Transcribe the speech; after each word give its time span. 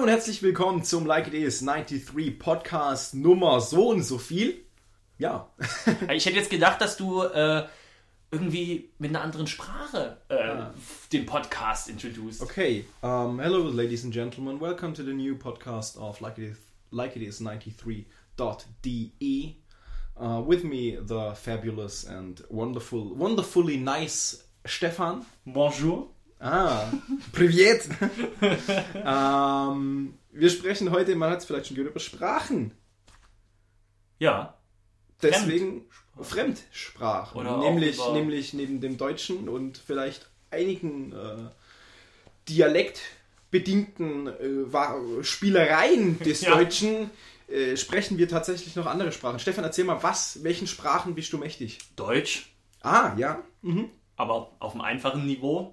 Hallo 0.00 0.08
und 0.08 0.14
herzlich 0.14 0.42
willkommen 0.42 0.82
zum 0.82 1.04
Like 1.04 1.26
It 1.26 1.34
Is 1.34 1.60
93 1.60 2.38
Podcast 2.38 3.14
Nummer 3.14 3.60
so 3.60 3.90
und 3.90 4.02
so 4.02 4.16
viel. 4.16 4.64
Ja. 5.18 5.50
ich 6.10 6.24
hätte 6.24 6.36
jetzt 6.36 6.48
gedacht, 6.48 6.80
dass 6.80 6.96
du 6.96 7.22
äh, 7.22 7.66
irgendwie 8.30 8.88
mit 8.96 9.10
einer 9.10 9.20
anderen 9.20 9.46
Sprache 9.46 10.16
äh, 10.30 10.36
ah. 10.36 10.74
den 11.12 11.26
Podcast 11.26 11.90
introduced. 11.90 12.40
Okay. 12.40 12.86
Um, 13.02 13.40
hello, 13.40 13.68
ladies 13.68 14.02
and 14.02 14.14
gentlemen. 14.14 14.58
Welcome 14.58 14.94
to 14.94 15.02
the 15.02 15.12
new 15.12 15.34
podcast 15.34 15.98
of 15.98 16.18
Like 16.20 16.38
It 16.38 16.52
Is, 16.52 16.58
like 16.90 17.14
it 17.14 17.22
is 17.22 17.42
93.de. 17.42 19.56
Uh, 20.18 20.40
with 20.40 20.64
me, 20.64 20.96
the 20.98 21.34
fabulous 21.34 22.06
and 22.06 22.42
wonderful, 22.48 23.14
wonderfully 23.14 23.76
nice 23.76 24.44
Stefan. 24.64 25.26
Bonjour. 25.44 26.08
Ah, 26.40 26.90
Privet. 27.32 27.86
ähm, 28.94 30.14
wir 30.32 30.50
sprechen 30.50 30.90
heute, 30.90 31.14
man 31.14 31.30
hat 31.30 31.40
es 31.40 31.44
vielleicht 31.44 31.66
schon 31.66 31.76
gehört, 31.76 31.90
über 31.90 32.00
Sprachen. 32.00 32.72
Ja. 34.18 34.54
Deswegen 35.22 35.82
Fremdsprachen. 36.18 37.38
Oder 37.38 37.58
nämlich, 37.58 37.98
nämlich 38.12 38.54
neben 38.54 38.80
dem 38.80 38.96
Deutschen 38.96 39.50
und 39.50 39.76
vielleicht 39.76 40.30
einigen 40.50 41.12
äh, 41.12 41.50
dialektbedingten 42.48 44.28
äh, 44.28 45.22
Spielereien 45.22 46.18
des 46.20 46.40
ja. 46.42 46.56
Deutschen 46.56 47.10
äh, 47.48 47.76
sprechen 47.76 48.16
wir 48.16 48.28
tatsächlich 48.28 48.76
noch 48.76 48.86
andere 48.86 49.12
Sprachen. 49.12 49.40
Stefan, 49.40 49.64
erzähl 49.64 49.84
mal, 49.84 50.02
was, 50.02 50.42
welchen 50.42 50.66
Sprachen 50.66 51.14
bist 51.14 51.34
du 51.34 51.38
mächtig? 51.38 51.80
Deutsch. 51.96 52.50
Ah, 52.80 53.12
ja. 53.18 53.42
Mhm. 53.60 53.90
Aber 54.16 54.52
auf 54.58 54.72
einem 54.72 54.82
einfachen 54.82 55.26
Niveau 55.26 55.72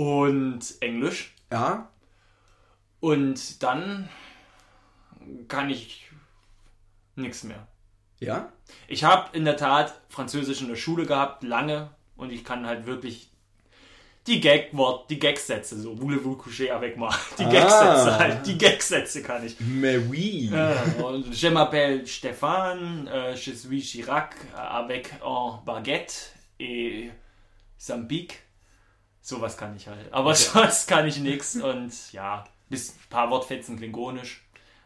und 0.00 0.60
Englisch. 0.80 1.34
Ja. 1.52 1.90
Und 3.00 3.62
dann 3.62 4.08
kann 5.46 5.68
ich 5.68 6.10
nichts 7.16 7.44
mehr. 7.44 7.68
Ja? 8.18 8.50
Ich 8.88 9.04
habe 9.04 9.36
in 9.36 9.44
der 9.44 9.58
Tat 9.58 10.00
Französisch 10.08 10.62
in 10.62 10.68
der 10.68 10.76
Schule 10.76 11.04
gehabt, 11.04 11.42
lange, 11.42 11.90
und 12.16 12.32
ich 12.32 12.44
kann 12.44 12.64
halt 12.64 12.86
wirklich 12.86 13.28
die 14.26 14.40
Gag-Wort, 14.40 15.10
die 15.10 15.18
Gag-Sätze, 15.18 15.78
so 15.78 15.94
voulez-vous 15.94 16.36
coucher 16.36 16.74
avec 16.74 16.96
moi, 16.96 17.14
die 17.38 17.44
ah. 17.44 17.50
Gag-Sätze 17.50 18.18
halt, 18.18 18.46
die 18.46 18.56
Gag-Sätze 18.56 19.22
kann 19.22 19.44
ich. 19.44 19.56
Mais 19.60 19.98
oui. 20.08 20.50
Äh, 20.50 21.02
und 21.02 21.30
je 21.34 21.48
m'appelle 21.48 22.06
Stéphane, 22.06 23.06
äh, 23.06 23.36
je 23.36 23.52
suis 23.52 23.82
Chirac, 23.82 24.34
avec 24.56 25.12
un 25.22 25.60
baguette 25.66 26.34
et 26.58 27.10
Sambique. 27.76 28.49
Sowas 29.22 29.56
kann 29.56 29.76
ich 29.76 29.86
halt. 29.86 30.12
Aber 30.12 30.30
okay. 30.30 30.42
sonst 30.52 30.86
kann 30.86 31.06
ich 31.06 31.18
nichts 31.18 31.56
und 31.62 31.92
ja, 32.12 32.46
bis 32.68 32.90
ein 32.90 33.08
paar 33.10 33.30
Wortfetzen 33.30 33.76
klingonisch. 33.76 34.42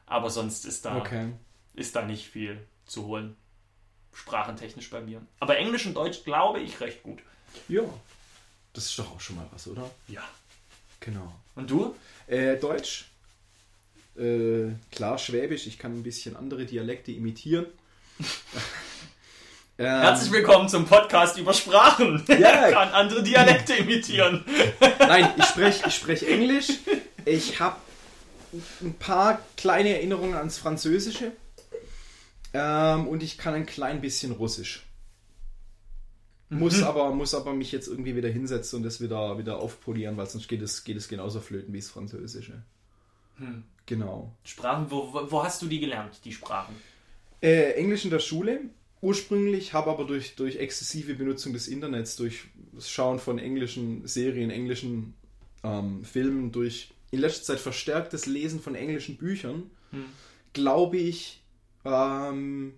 Aber 0.06 0.30
sonst 0.30 0.66
ist 0.66 0.84
da, 0.84 0.96
okay. 0.96 1.32
ist 1.74 1.96
da 1.96 2.02
nicht 2.02 2.28
viel 2.28 2.66
zu 2.86 3.06
holen. 3.06 3.36
Sprachentechnisch 4.12 4.90
bei 4.90 5.00
mir. 5.00 5.22
Aber 5.40 5.56
Englisch 5.56 5.86
und 5.86 5.94
Deutsch 5.94 6.24
glaube 6.24 6.60
ich 6.60 6.80
recht 6.80 7.02
gut. 7.02 7.20
Ja. 7.68 7.82
Das 8.72 8.86
ist 8.86 8.98
doch 8.98 9.12
auch 9.12 9.20
schon 9.20 9.36
mal 9.36 9.46
was, 9.52 9.66
oder? 9.66 9.90
Ja. 10.08 10.22
Genau. 11.00 11.32
Und 11.54 11.70
du? 11.70 11.94
Äh, 12.26 12.56
Deutsch. 12.56 13.06
Äh, 14.16 14.72
klar, 14.90 15.18
Schwäbisch. 15.18 15.66
Ich 15.66 15.78
kann 15.78 15.92
ein 15.92 16.02
bisschen 16.02 16.36
andere 16.36 16.64
Dialekte 16.66 17.12
imitieren. 17.12 17.66
Ähm, 19.76 19.86
Herzlich 19.86 20.30
willkommen 20.30 20.68
zum 20.68 20.86
Podcast 20.86 21.36
über 21.36 21.52
Sprachen. 21.52 22.22
Ja. 22.28 22.70
kann 22.70 22.90
andere 22.90 23.24
Dialekte 23.24 23.74
imitieren. 23.74 24.44
Nein, 25.00 25.30
ich 25.36 25.44
spreche 25.46 25.88
ich 25.88 25.94
sprech 25.96 26.28
Englisch. 26.28 26.68
Ich 27.24 27.58
habe 27.58 27.74
ein 28.80 28.94
paar 28.94 29.40
kleine 29.56 29.88
Erinnerungen 29.88 30.36
ans 30.36 30.58
Französische. 30.58 31.32
Ähm, 32.52 33.08
und 33.08 33.24
ich 33.24 33.36
kann 33.36 33.54
ein 33.54 33.66
klein 33.66 34.00
bisschen 34.00 34.30
Russisch. 34.30 34.86
Muss, 36.50 36.76
mhm. 36.76 36.84
aber, 36.84 37.10
muss 37.12 37.34
aber 37.34 37.52
mich 37.52 37.72
jetzt 37.72 37.88
irgendwie 37.88 38.14
wieder 38.14 38.28
hinsetzen 38.28 38.76
und 38.76 38.84
das 38.84 39.00
wieder, 39.00 39.38
wieder 39.38 39.58
aufpolieren, 39.58 40.16
weil 40.16 40.26
sonst 40.26 40.46
geht 40.46 40.62
es, 40.62 40.84
geht 40.84 40.96
es 40.96 41.08
genauso 41.08 41.40
flöten 41.40 41.74
wie 41.74 41.80
das 41.80 41.90
Französische. 41.90 42.62
Hm. 43.38 43.64
Genau. 43.86 44.36
Sprachen, 44.44 44.88
wo, 44.88 45.26
wo 45.28 45.42
hast 45.42 45.62
du 45.62 45.66
die 45.66 45.80
gelernt, 45.80 46.20
die 46.24 46.32
Sprachen? 46.32 46.76
Äh, 47.42 47.72
Englisch 47.72 48.04
in 48.04 48.12
der 48.12 48.20
Schule 48.20 48.60
ursprünglich, 49.04 49.74
habe 49.74 49.90
aber 49.90 50.04
durch, 50.04 50.34
durch 50.34 50.56
exzessive 50.56 51.14
Benutzung 51.14 51.52
des 51.52 51.68
Internets, 51.68 52.16
durch 52.16 52.46
das 52.72 52.90
Schauen 52.90 53.18
von 53.18 53.38
englischen 53.38 54.06
Serien, 54.06 54.50
englischen 54.50 55.14
ähm, 55.62 56.04
Filmen, 56.04 56.50
durch 56.52 56.94
in 57.10 57.20
letzter 57.20 57.44
Zeit 57.44 57.60
verstärktes 57.60 58.26
Lesen 58.26 58.60
von 58.60 58.74
englischen 58.74 59.18
Büchern, 59.18 59.70
hm. 59.90 60.06
glaube 60.54 60.96
ich, 60.96 61.42
ähm, 61.84 62.74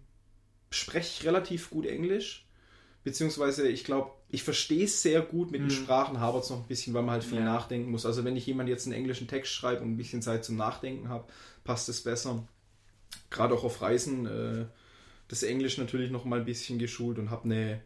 spreche 0.70 1.20
ich 1.20 1.26
relativ 1.26 1.70
gut 1.70 1.86
Englisch. 1.86 2.44
Beziehungsweise, 3.04 3.68
ich 3.68 3.84
glaube, 3.84 4.10
ich 4.28 4.42
verstehe 4.42 4.84
es 4.84 5.00
sehr 5.00 5.22
gut. 5.22 5.52
Mit 5.52 5.60
hm. 5.60 5.68
den 5.68 5.74
Sprachen 5.76 6.18
habert 6.18 6.42
es 6.42 6.50
noch 6.50 6.62
ein 6.62 6.66
bisschen, 6.66 6.92
weil 6.92 7.02
man 7.02 7.12
halt 7.12 7.24
viel 7.24 7.38
ja. 7.38 7.44
nachdenken 7.44 7.92
muss. 7.92 8.04
Also, 8.04 8.24
wenn 8.24 8.36
ich 8.36 8.46
jemand 8.46 8.68
jetzt 8.68 8.84
einen 8.84 8.96
englischen 8.96 9.28
Text 9.28 9.52
schreibe 9.52 9.82
und 9.82 9.92
ein 9.92 9.96
bisschen 9.96 10.22
Zeit 10.22 10.44
zum 10.44 10.56
Nachdenken 10.56 11.08
habe, 11.08 11.24
passt 11.62 11.88
es 11.88 12.02
besser. 12.02 12.46
Gerade 13.30 13.54
auch 13.54 13.62
auf 13.62 13.80
Reisen. 13.80 14.26
Äh, 14.26 14.66
das 15.28 15.42
Englisch 15.42 15.78
natürlich 15.78 16.10
noch 16.10 16.24
mal 16.24 16.40
ein 16.40 16.44
bisschen 16.44 16.78
geschult 16.78 17.18
und 17.18 17.30
habe 17.30 17.44
eine, 17.44 17.80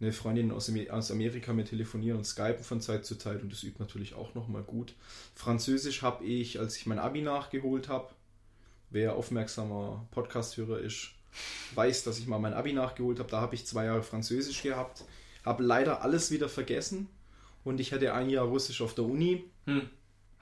eine 0.00 0.12
Freundin 0.12 0.50
aus, 0.50 0.70
Amerika 1.10 1.52
mit 1.52 1.68
telefonieren 1.68 2.18
und 2.18 2.24
skypen 2.24 2.64
von 2.64 2.80
Zeit 2.80 3.04
zu 3.04 3.16
Zeit 3.16 3.42
und 3.42 3.52
das 3.52 3.62
übt 3.62 3.78
natürlich 3.78 4.14
auch 4.14 4.34
noch 4.34 4.48
mal 4.48 4.62
gut. 4.62 4.94
Französisch 5.34 6.02
habe 6.02 6.24
ich, 6.24 6.58
als 6.58 6.76
ich 6.76 6.86
mein 6.86 6.98
Abi 6.98 7.22
nachgeholt 7.22 7.88
habe, 7.88 8.10
wer 8.90 9.16
aufmerksamer 9.16 10.06
Podcast-Hörer 10.12 10.78
ist, 10.78 11.10
weiß, 11.74 12.04
dass 12.04 12.18
ich 12.18 12.26
mal 12.26 12.38
mein 12.38 12.54
Abi 12.54 12.72
nachgeholt 12.72 13.18
habe. 13.18 13.30
Da 13.30 13.40
habe 13.40 13.54
ich 13.54 13.66
zwei 13.66 13.86
Jahre 13.86 14.02
Französisch 14.02 14.62
gehabt, 14.62 15.04
habe 15.44 15.62
leider 15.62 16.02
alles 16.02 16.30
wieder 16.30 16.48
vergessen 16.48 17.08
und 17.64 17.80
ich 17.80 17.92
hatte 17.92 18.14
ein 18.14 18.30
Jahr 18.30 18.46
Russisch 18.46 18.80
auf 18.80 18.94
der 18.94 19.04
Uni. 19.04 19.44
Hm. 19.66 19.88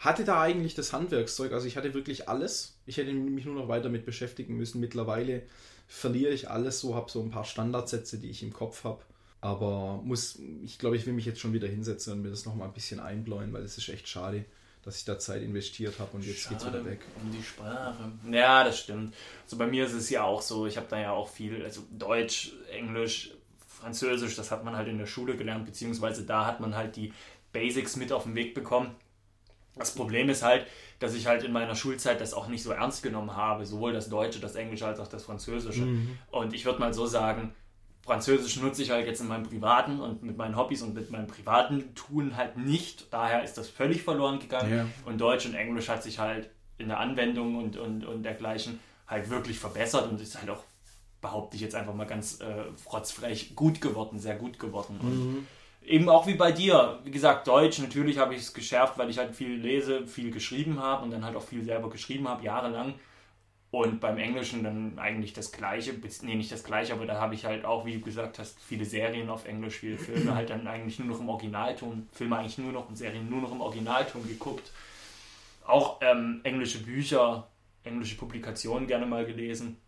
Hatte 0.03 0.25
da 0.25 0.43
eigentlich 0.43 0.75
das 0.75 0.93
Handwerkszeug, 0.93 1.53
also 1.53 1.69
ich 1.69 1.77
hatte 1.77 1.95
wirklich 1.95 2.29
alles. 2.29 2.77
Ich 2.87 2.97
hätte 2.97 3.13
mich 3.13 3.45
nur 3.45 3.55
noch 3.55 3.69
weiter 3.69 3.89
mit 3.89 4.05
beschäftigen 4.05 4.57
müssen. 4.57 4.81
Mittlerweile 4.81 5.45
verliere 5.87 6.33
ich 6.33 6.51
alles 6.51 6.81
so, 6.81 6.97
habe 6.97 7.09
so 7.09 7.23
ein 7.23 7.31
paar 7.31 7.45
Standardsätze, 7.45 8.19
die 8.19 8.29
ich 8.29 8.43
im 8.43 8.53
Kopf 8.53 8.83
habe. 8.83 9.01
Aber 9.41 10.01
muss, 10.03 10.41
ich 10.65 10.81
glaube, 10.81 10.97
ich 10.97 11.07
will 11.07 11.13
mich 11.13 11.25
jetzt 11.25 11.39
schon 11.39 11.53
wieder 11.53 11.69
hinsetzen 11.69 12.15
und 12.15 12.23
mir 12.23 12.31
das 12.31 12.47
nochmal 12.47 12.67
ein 12.67 12.75
bisschen 12.75 12.99
einbläuen, 12.99 13.53
weil 13.53 13.63
es 13.63 13.79
ist 13.79 13.89
echt 13.91 14.09
schade, 14.09 14.45
dass 14.83 14.99
ich 14.99 15.05
da 15.05 15.21
Zeit 15.21 15.41
investiert 15.41 16.01
habe 16.01 16.17
und 16.17 16.27
jetzt 16.27 16.49
geht 16.49 16.59
es 16.59 16.67
wieder 16.67 16.85
weg. 16.85 17.03
Um 17.23 17.31
die 17.31 17.43
Sprache. 17.43 18.11
Ja, 18.29 18.65
das 18.65 18.81
stimmt. 18.81 19.15
Also 19.45 19.57
bei 19.57 19.69
mir 19.69 19.87
ist 19.87 19.93
es 19.93 20.11
ja 20.11 20.25
auch 20.25 20.43
so, 20.43 20.67
ich 20.67 20.79
habe 20.79 20.89
da 20.91 21.01
ja 21.01 21.13
auch 21.13 21.29
viel, 21.29 21.63
also 21.63 21.81
Deutsch, 21.93 22.55
Englisch, 22.73 23.35
Französisch, 23.69 24.35
das 24.35 24.51
hat 24.51 24.65
man 24.65 24.75
halt 24.75 24.89
in 24.89 24.99
der 24.99 25.07
Schule 25.07 25.37
gelernt, 25.37 25.65
beziehungsweise 25.65 26.27
da 26.27 26.45
hat 26.45 26.59
man 26.59 26.75
halt 26.75 26.97
die 26.97 27.13
Basics 27.53 27.95
mit 27.95 28.11
auf 28.11 28.25
den 28.25 28.35
Weg 28.35 28.53
bekommen. 28.55 28.97
Das 29.77 29.95
Problem 29.95 30.29
ist 30.29 30.43
halt, 30.43 30.67
dass 30.99 31.15
ich 31.15 31.27
halt 31.27 31.45
in 31.45 31.53
meiner 31.53 31.75
Schulzeit 31.75 32.21
das 32.21 32.35
auch 32.35 32.49
nicht 32.49 32.63
so 32.63 32.73
ernst 32.73 33.03
genommen 33.03 33.35
habe, 33.35 33.65
sowohl 33.65 33.93
das 33.93 34.09
Deutsche, 34.09 34.39
das 34.39 34.55
Englische 34.55 34.87
als 34.87 35.01
auch 35.01 35.09
das 35.09 35.25
Französische. 35.25 35.83
Mhm. 35.83 36.19
Und 36.31 36.53
ich 36.53 36.65
würde 36.65 36.79
mal 36.79 36.93
so 36.93 37.07
sagen, 37.07 37.55
Französisch 38.05 38.57
nutze 38.61 38.83
ich 38.83 38.91
halt 38.91 39.07
jetzt 39.07 39.21
in 39.21 39.29
meinem 39.29 39.45
privaten 39.45 40.01
und 40.01 40.23
mit 40.23 40.37
meinen 40.37 40.57
Hobbys 40.57 40.83
und 40.83 40.95
mit 40.95 41.11
meinem 41.11 41.29
privaten 41.29 41.95
Tun 41.95 42.37
halt 42.37 42.57
nicht. 42.57 43.13
Daher 43.13 43.45
ist 43.45 43.57
das 43.57 43.69
völlig 43.69 44.03
verloren 44.03 44.41
gegangen. 44.41 44.77
Ja. 44.77 44.87
Und 45.07 45.21
Deutsch 45.21 45.47
und 45.47 45.55
Englisch 45.55 45.89
hat 45.89 46.03
sich 46.03 46.19
halt 46.19 46.51
in 46.79 46.89
der 46.89 46.99
Anwendung 46.99 47.57
und, 47.57 47.77
und, 47.77 48.05
und 48.05 48.25
dergleichen 48.25 48.81
halt 49.07 49.31
wirklich 49.31 49.59
verbessert 49.59 50.11
und 50.11 50.21
ist 50.21 50.39
halt 50.39 50.51
auch, 50.51 50.65
behaupte 51.21 51.57
ich 51.57 51.63
jetzt 51.63 51.77
einfach 51.77 51.95
mal 51.95 52.07
ganz 52.07 52.41
äh, 52.41 52.65
frotzfrech, 52.77 53.55
gut 53.55 53.81
geworden, 53.81 54.19
sehr 54.19 54.35
gut 54.35 54.59
geworden. 54.59 54.99
Mhm 55.01 55.47
eben 55.85 56.09
auch 56.09 56.27
wie 56.27 56.35
bei 56.35 56.53
dir, 56.53 57.01
wie 57.05 57.11
gesagt, 57.11 57.47
Deutsch, 57.47 57.79
natürlich 57.79 58.19
habe 58.19 58.35
ich 58.35 58.43
es 58.43 58.55
geschärft, 58.55 58.99
weil 58.99 59.11
ich 59.11 59.19
halt 59.19 59.35
viel 59.35 59.55
lese, 59.55 60.07
viel 60.07 60.31
geschrieben 60.31 60.81
habe 60.81 61.05
und 61.05 61.11
dann 61.11 61.25
halt 61.25 61.37
auch 61.37 61.43
viel 61.43 61.65
selber 61.65 61.91
geschrieben 61.91 62.29
habe, 62.29 62.45
jahrelang. 62.45 62.95
Und 63.71 64.01
beim 64.01 64.19
Englischen 64.19 64.63
dann 64.63 64.99
eigentlich 64.99 65.33
das 65.33 65.51
Gleiche, 65.51 65.95
nee, 66.23 66.35
nicht 66.35 66.53
das 66.53 66.63
Gleiche, 66.63 66.93
aber 66.93 67.07
da 67.07 67.19
habe 67.19 67.35
ich 67.35 67.47
halt 67.47 67.65
auch, 67.65 67.87
wie 67.87 67.95
du 67.95 68.01
gesagt 68.01 68.39
hast, 68.39 68.61
viele 68.61 68.85
Serien 68.85 69.31
auf 69.31 69.47
Englisch, 69.47 69.77
viele 69.77 69.97
Filme 69.97 70.35
halt 70.35 70.51
dann 70.51 70.67
eigentlich 70.67 70.99
nur 70.99 71.09
noch 71.09 71.21
im 71.21 71.29
Originalton, 71.31 72.07
Filme 72.13 72.37
eigentlich 72.37 72.59
nur 72.59 72.73
noch 72.73 72.89
und 72.89 72.97
Serien 72.97 73.31
nur 73.31 73.41
noch 73.41 73.51
im 73.51 73.63
Originalton 73.63 74.29
geguckt. 74.29 74.73
Auch 75.67 76.01
ähm, 76.03 76.41
englische 76.43 76.83
Bücher, 76.83 77.49
englische 77.83 78.17
Publikationen 78.17 78.87
gerne 78.87 79.07
mal 79.07 79.25
gelesen. 79.25 79.79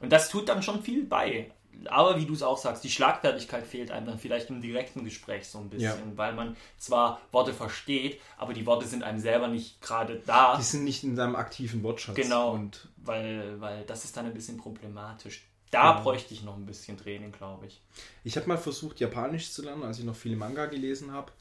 Und 0.00 0.10
das 0.10 0.28
tut 0.28 0.48
dann 0.48 0.60
schon 0.60 0.82
viel 0.82 1.04
bei 1.04 1.52
aber 1.84 2.18
wie 2.18 2.26
du 2.26 2.32
es 2.32 2.42
auch 2.42 2.58
sagst, 2.58 2.84
die 2.84 2.90
Schlagfertigkeit 2.90 3.66
fehlt 3.66 3.90
einem 3.90 4.06
dann 4.06 4.18
vielleicht 4.18 4.50
im 4.50 4.60
direkten 4.60 5.04
Gespräch 5.04 5.48
so 5.48 5.58
ein 5.58 5.68
bisschen, 5.68 6.10
ja. 6.10 6.16
weil 6.16 6.34
man 6.34 6.56
zwar 6.78 7.20
Worte 7.32 7.52
versteht, 7.52 8.20
aber 8.38 8.54
die 8.54 8.66
Worte 8.66 8.86
sind 8.86 9.02
einem 9.02 9.20
selber 9.20 9.48
nicht 9.48 9.80
gerade 9.82 10.22
da. 10.26 10.56
Die 10.56 10.62
sind 10.62 10.84
nicht 10.84 11.04
in 11.04 11.16
seinem 11.16 11.36
aktiven 11.36 11.82
Wortschatz. 11.82 12.16
Genau, 12.16 12.52
und 12.52 12.88
weil, 12.96 13.60
weil 13.60 13.84
das 13.84 14.04
ist 14.04 14.16
dann 14.16 14.26
ein 14.26 14.34
bisschen 14.34 14.56
problematisch. 14.56 15.46
Da 15.70 15.96
ja. 15.96 16.00
bräuchte 16.00 16.32
ich 16.32 16.42
noch 16.42 16.56
ein 16.56 16.64
bisschen 16.64 16.96
Training, 16.96 17.32
glaube 17.32 17.66
ich. 17.66 17.82
Ich 18.24 18.36
habe 18.36 18.48
mal 18.48 18.56
versucht, 18.56 19.00
Japanisch 19.00 19.50
zu 19.52 19.62
lernen, 19.62 19.82
als 19.82 19.98
ich 19.98 20.04
noch 20.04 20.16
viele 20.16 20.36
Manga 20.36 20.66
gelesen 20.66 21.12
habe. 21.12 21.32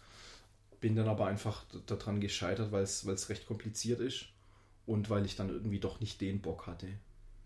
Bin 0.82 0.96
dann 0.96 1.08
aber 1.08 1.28
einfach 1.28 1.64
daran 1.86 2.20
gescheitert, 2.20 2.72
weil 2.72 2.84
es 2.84 3.30
recht 3.30 3.48
kompliziert 3.48 4.00
ist. 4.00 4.26
und 4.86 5.10
weil 5.10 5.26
ich 5.26 5.36
dann 5.36 5.50
irgendwie 5.50 5.80
doch 5.80 6.00
nicht 6.00 6.22
den 6.22 6.42
Bock 6.42 6.68
hatte. 6.68 6.88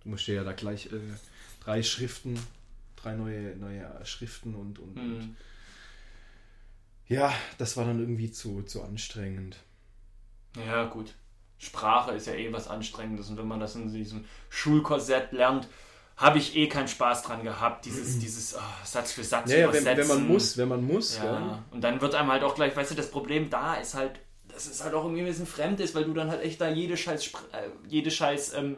Du 0.03 0.09
musst 0.09 0.27
ja 0.27 0.44
da 0.44 0.53
gleich 0.53 0.88
äh, 0.88 1.00
drei 1.63 1.83
Schriften, 1.83 2.39
drei 3.01 3.13
neue, 3.16 3.56
neue 3.57 3.90
Schriften 4.06 4.56
und, 4.56 4.80
und, 4.80 4.96
Hm. 4.96 5.16
und 5.16 5.36
ja, 7.07 7.34
das 7.57 7.75
war 7.75 7.86
dann 7.86 8.00
irgendwie 8.00 8.31
zu, 8.31 8.62
zu 8.63 8.84
anstrengend. 8.84 9.57
Ja, 10.68 10.86
gut. 10.86 11.16
Sprache 11.57 12.12
ist 12.12 12.28
ja 12.28 12.34
eh 12.34 12.54
was 12.54 12.68
Anstrengendes 12.68 13.30
und 13.30 13.38
wenn 13.38 13.48
man 13.48 13.60
das 13.60 13.75
in 13.75 13.92
diesem 13.92 14.25
Schulkorsett 14.50 15.31
lernt, 15.31 15.68
habe 16.16 16.38
ich 16.38 16.56
eh 16.56 16.68
keinen 16.68 16.88
Spaß 16.88 17.24
dran 17.24 17.44
gehabt, 17.44 17.86
dieses, 17.86 18.19
dieses 18.19 18.56
oh, 18.56 18.60
Satz 18.86 19.12
für 19.13 19.24
Satz 19.24 19.50
Ja, 19.51 19.57
ja 19.60 19.63
wenn, 19.74 19.81
übersetzen. 19.81 20.10
wenn 20.10 20.18
man 20.19 20.28
muss, 20.28 20.57
wenn 20.57 20.68
man 20.68 20.84
muss, 20.86 21.18
Ja. 21.18 21.25
ja. 21.25 21.63
Und 21.72 21.81
dann 21.81 22.00
wird 22.01 22.13
einem 22.16 22.31
halt 22.31 22.44
auch 22.44 22.56
gleich, 22.56 22.75
weißt 22.75 22.92
du, 22.92 22.96
das 22.96 23.10
Problem 23.10 23.50
da 23.50 23.75
ist 23.75 23.94
halt, 23.94 24.19
dass 24.48 24.68
es 24.68 24.84
halt 24.84 24.94
auch 24.94 25.04
irgendwie 25.04 25.22
ein 25.22 25.28
bisschen 25.28 25.46
fremd 25.48 25.80
ist, 25.80 25.96
weil 25.96 26.04
du 26.06 26.13
dann 26.13 26.30
halt 26.30 26.42
echt 26.42 26.60
da 26.62 26.69
jede 26.69 26.98
scheiß, 26.98 27.28
äh, 27.54 27.69
jede 27.88 28.12
scheiß 28.12 28.54
ähm, 28.56 28.78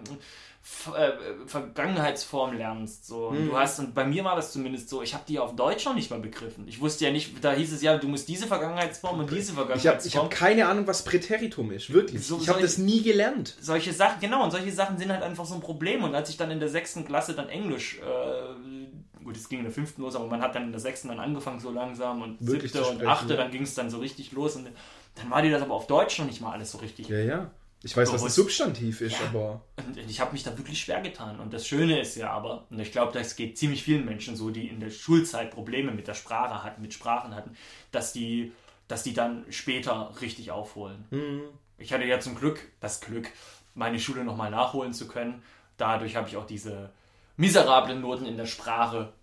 äh, 0.96 1.12
Vergangenheitsform 1.48 2.54
lernst. 2.58 3.06
So. 3.08 3.28
Und 3.28 3.46
Mhm. 3.46 3.50
du 3.50 3.58
hast, 3.58 3.80
und 3.80 3.94
bei 3.94 4.06
mir 4.06 4.24
war 4.24 4.36
das 4.36 4.52
zumindest 4.54 4.90
so, 4.90 5.02
ich 5.02 5.14
habe 5.14 5.24
die 5.28 5.40
auf 5.40 5.56
Deutsch 5.56 5.86
noch 5.86 5.96
nicht 5.96 6.10
mal 6.12 6.20
begriffen. 6.20 6.68
Ich 6.68 6.80
wusste 6.82 7.06
ja 7.06 7.12
nicht, 7.12 7.44
da 7.44 7.54
hieß 7.54 7.74
es 7.74 7.82
ja, 7.82 7.98
du 7.98 8.08
musst 8.08 8.28
diese 8.28 8.48
Vergangenheitsform 8.48 9.20
und 9.20 9.32
diese 9.32 9.54
Ich 9.54 9.58
habe 9.58 9.68
Vergangenheitsform. 9.68 10.08
ich 10.08 10.18
hab 10.18 10.30
keine 10.32 10.68
Ahnung, 10.68 10.88
was 10.88 11.04
Präteritum 11.04 11.72
ist, 11.72 11.92
wirklich. 11.92 12.26
So 12.26 12.38
ich 12.40 12.50
habe 12.50 12.62
das 12.62 12.78
nie 12.78 13.02
gelernt. 13.02 13.56
solche 13.60 13.94
Sachen, 13.94 14.20
genau, 14.22 14.44
und 14.44 14.52
solche 14.52 14.72
Sachen 14.72 14.98
sind 14.98 15.12
halt 15.12 15.24
einfach 15.24 15.46
so 15.46 15.56
ein 15.56 15.62
Problem. 15.62 16.04
Und 16.04 16.14
als 16.16 16.30
ich 16.30 16.38
dann 16.38 16.52
in 16.52 16.60
der 16.60 16.70
sechsten 16.70 17.06
Klasse 17.06 17.34
dann 17.34 17.50
Englisch, 17.50 18.00
äh, 18.00 19.24
gut, 19.24 19.36
es 19.38 19.50
ging 19.50 19.60
in 19.60 19.66
der 19.66 19.74
fünften 19.74 20.02
los, 20.02 20.16
aber 20.16 20.28
man 20.28 20.42
hat 20.42 20.56
dann 20.56 20.64
in 20.64 20.72
der 20.72 20.80
sechsten 20.82 21.08
dann 21.10 21.20
angefangen 21.20 21.60
so 21.60 21.72
langsam 21.72 22.22
und 22.22 22.38
Wirklich 22.40 22.72
siebte 22.72 22.88
und 22.88 23.06
achte, 23.06 23.34
ja. 23.34 23.38
dann 23.42 23.52
ging 23.52 23.64
es 23.64 23.74
dann 23.76 23.90
so 23.90 24.00
richtig 24.00 24.32
los 24.32 24.56
und 24.56 24.68
dann 25.16 25.30
war 25.30 25.42
dir 25.42 25.52
das 25.52 25.62
aber 25.62 25.74
auf 25.74 25.88
Deutsch 25.88 26.18
noch 26.20 26.26
nicht 26.26 26.42
mal 26.42 26.52
alles 26.54 26.72
so 26.72 26.78
richtig. 26.80 27.08
Ja, 27.10 27.20
ja. 27.20 27.52
Ich 27.84 27.98
weiß, 27.98 28.10
was 28.14 28.22
Bewusst. 28.22 28.36
Substantiv 28.36 29.02
ist, 29.02 29.20
Ja. 29.20 29.28
aber 29.30 29.62
Und 29.78 29.98
ich 29.98 30.20
habe 30.20 30.34
mich 30.34 30.44
da 30.44 30.56
wirklich 30.58 30.80
schwer 30.82 31.02
getan. 31.02 31.40
Und 31.40 31.52
das 31.54 31.66
Schöne 31.68 32.00
ist 32.00 32.16
ja 32.16 32.30
aber, 32.32 32.68
und 32.70 32.80
ich 32.80 32.92
glaube, 32.92 33.12
das 33.14 33.36
geht 33.36 33.58
ziemlich 33.58 33.84
vielen 33.84 34.06
Menschen 34.06 34.36
so, 34.36 34.52
die 34.52 34.68
in 34.68 34.80
der 34.80 34.92
Schulzeit 34.92 35.50
Probleme 35.52 35.92
mit 35.92 36.08
der 36.08 36.14
Sprache 36.14 36.64
hatten, 36.64 36.82
mit 36.82 36.94
Sprachen 36.94 37.34
hatten, 37.36 37.56
dass 37.92 38.14
die, 38.14 38.52
dass 38.88 39.02
die 39.04 39.14
dann 39.14 39.46
später 39.50 40.14
richtig 40.22 40.52
aufholen. 40.52 41.06
hm, 41.10 41.42
Ich 41.80 41.92
hatte 41.92 42.06
ja 42.06 42.20
zum 42.20 42.36
Glück 42.36 42.60
das 42.82 43.02
Glück, 43.02 43.30
meine 43.74 44.00
Schule 44.00 44.24
nochmal 44.24 44.52
nachholen 44.52 44.94
zu 44.94 45.08
können. 45.08 45.42
Dadurch 45.78 46.16
habe 46.16 46.28
ich 46.28 46.38
auch 46.38 46.46
diese 46.46 46.92
miserablen 47.38 48.02
Noten 48.02 48.26
in 48.28 48.38
der 48.38 48.46
Sprache 48.46 49.14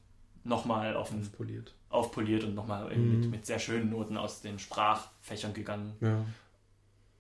nochmal 0.43 0.97
auf 0.97 1.11
den, 1.11 1.31
poliert. 1.31 1.75
aufpoliert 1.91 2.43
und 2.43 2.55
nochmal 2.57 2.89
mit, 2.97 3.31
mit 3.31 3.47
sehr 3.47 3.59
schönen 3.61 3.91
Noten 3.91 4.17
aus 4.17 4.41
den 4.41 4.59
Sprachfächern 4.59 5.55
gegangen. 5.55 5.95
Ja. 6.01 6.25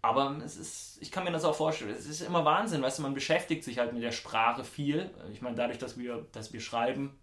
Aber 0.00 0.36
es 0.44 0.56
ist, 0.56 0.98
ich 1.00 1.10
kann 1.10 1.24
mir 1.24 1.32
das 1.32 1.44
auch 1.44 1.56
vorstellen, 1.56 1.90
es 1.90 2.06
ist 2.06 2.20
immer 2.20 2.44
Wahnsinn, 2.44 2.82
weißt 2.82 2.98
du, 2.98 3.02
man 3.02 3.14
beschäftigt 3.14 3.64
sich 3.64 3.78
halt 3.78 3.92
mit 3.92 4.02
der 4.02 4.12
Sprache 4.12 4.62
viel. 4.64 5.10
Ich 5.32 5.42
meine, 5.42 5.56
dadurch, 5.56 5.78
dass 5.78 5.98
wir, 5.98 6.26
dass 6.32 6.52
wir 6.52 6.60
schreiben, 6.60 7.18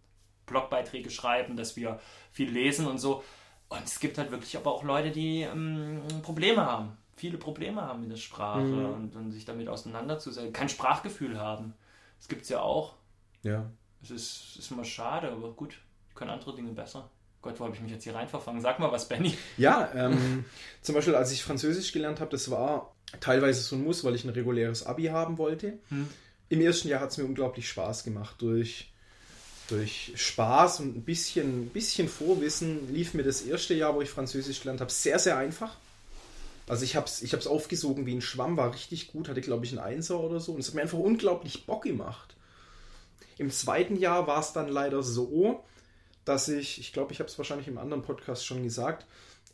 Blogbeiträge 0.46 1.10
schreiben, 1.10 1.56
dass 1.56 1.76
wir 1.76 2.00
viel 2.32 2.50
lesen 2.52 2.86
und 2.88 2.98
so. 3.00 3.24
Und 3.70 3.84
es 3.84 4.00
gibt 4.00 4.18
halt 4.18 4.30
wirklich 4.32 4.58
aber 4.58 4.72
auch 4.74 4.84
Leute, 4.84 5.12
die 5.12 5.42
ähm, 5.42 6.02
Probleme 6.22 6.66
haben, 6.66 6.98
viele 7.16 7.38
Probleme 7.38 7.82
haben 7.82 8.02
mit 8.02 8.12
der 8.12 8.18
Sprache 8.18 8.60
Mhm. 8.60 8.94
und, 8.94 9.16
und 9.16 9.32
sich 9.32 9.46
damit 9.46 9.68
auseinanderzusetzen, 9.70 10.54
kein 10.54 10.70
Sprachgefühl 10.70 11.40
haben. 11.40 11.74
Das 12.20 12.28
gibt 12.28 12.44
es 12.44 12.50
ja 12.50 12.62
auch. 12.62 12.94
Ja. 13.44 13.66
Es 14.04 14.12
ist, 14.12 14.58
ist 14.60 14.72
immer 14.72 14.84
schade, 14.86 15.32
aber 15.32 15.52
gut, 15.54 15.80
ich 16.10 16.16
kann 16.16 16.30
andere 16.30 16.54
Dinge 16.54 16.74
besser. 16.74 17.10
Gott, 17.46 17.60
wo 17.60 17.66
habe 17.66 17.76
ich 17.76 17.82
mich 17.82 17.92
jetzt 17.92 18.04
hier 18.04 18.16
rein 18.16 18.28
verfangen? 18.28 18.60
Sag 18.60 18.80
mal 18.80 18.92
was, 18.92 19.08
Benny. 19.08 19.38
Ja, 19.56 19.92
ähm, 19.94 20.46
zum 20.82 20.96
Beispiel, 20.96 21.14
als 21.14 21.32
ich 21.32 21.44
Französisch 21.44 21.92
gelernt 21.92 22.20
habe, 22.20 22.32
das 22.32 22.50
war 22.50 22.96
teilweise 23.20 23.62
so 23.62 23.76
ein 23.76 23.84
Muss, 23.84 24.04
weil 24.04 24.16
ich 24.16 24.24
ein 24.24 24.32
reguläres 24.32 24.84
Abi 24.84 25.06
haben 25.06 25.38
wollte. 25.38 25.78
Hm. 25.90 26.08
Im 26.50 26.62
ersten 26.62 26.88
Jahr 26.88 27.02
hat 27.02 27.12
es 27.12 27.18
mir 27.20 27.26
unglaublich 27.26 27.70
Spaß 27.70 28.04
gemacht. 28.04 28.38
Durch, 28.40 28.92
durch 29.68 30.12
Spaß 30.16 30.80
und 30.80 30.98
ein 30.98 31.04
bisschen, 31.04 31.70
bisschen 31.70 32.10
Vorwissen 32.10 32.92
lief 32.92 33.14
mir 33.14 33.22
das 33.22 33.44
erste 33.44 33.76
Jahr, 33.76 33.94
wo 33.94 34.02
ich 34.02 34.10
Französisch 34.10 34.62
gelernt 34.62 34.82
habe, 34.82 34.92
sehr, 34.92 35.20
sehr 35.20 35.38
einfach. 35.38 35.76
Also 36.68 36.84
ich 36.84 36.96
habe 36.96 37.06
es 37.06 37.22
ich 37.22 37.34
hab's 37.34 37.46
aufgesogen 37.46 38.08
wie 38.08 38.16
ein 38.16 38.22
Schwamm, 38.22 38.58
war 38.58 38.74
richtig 38.74 39.12
gut, 39.12 39.30
hatte 39.30 39.42
glaube 39.42 39.66
ich 39.66 39.72
einen 39.72 39.86
Einser 39.86 40.20
oder 40.20 40.40
so. 40.40 40.54
Und 40.54 40.62
es 40.62 40.70
hat 40.70 40.74
mir 40.74 40.82
einfach 40.82 40.98
unglaublich 40.98 41.68
Bock 41.68 41.84
gemacht. 41.84 42.36
Im 43.38 43.52
zweiten 43.52 43.98
Jahr 43.98 44.26
war 44.26 44.40
es 44.40 44.52
dann 44.52 44.68
leider 44.68 45.04
so, 45.04 45.64
dass 46.26 46.48
ich, 46.48 46.80
ich 46.80 46.92
glaube, 46.92 47.14
ich 47.14 47.20
habe 47.20 47.30
es 47.30 47.38
wahrscheinlich 47.38 47.68
im 47.68 47.78
anderen 47.78 48.04
Podcast 48.04 48.46
schon 48.46 48.64
gesagt, 48.64 49.06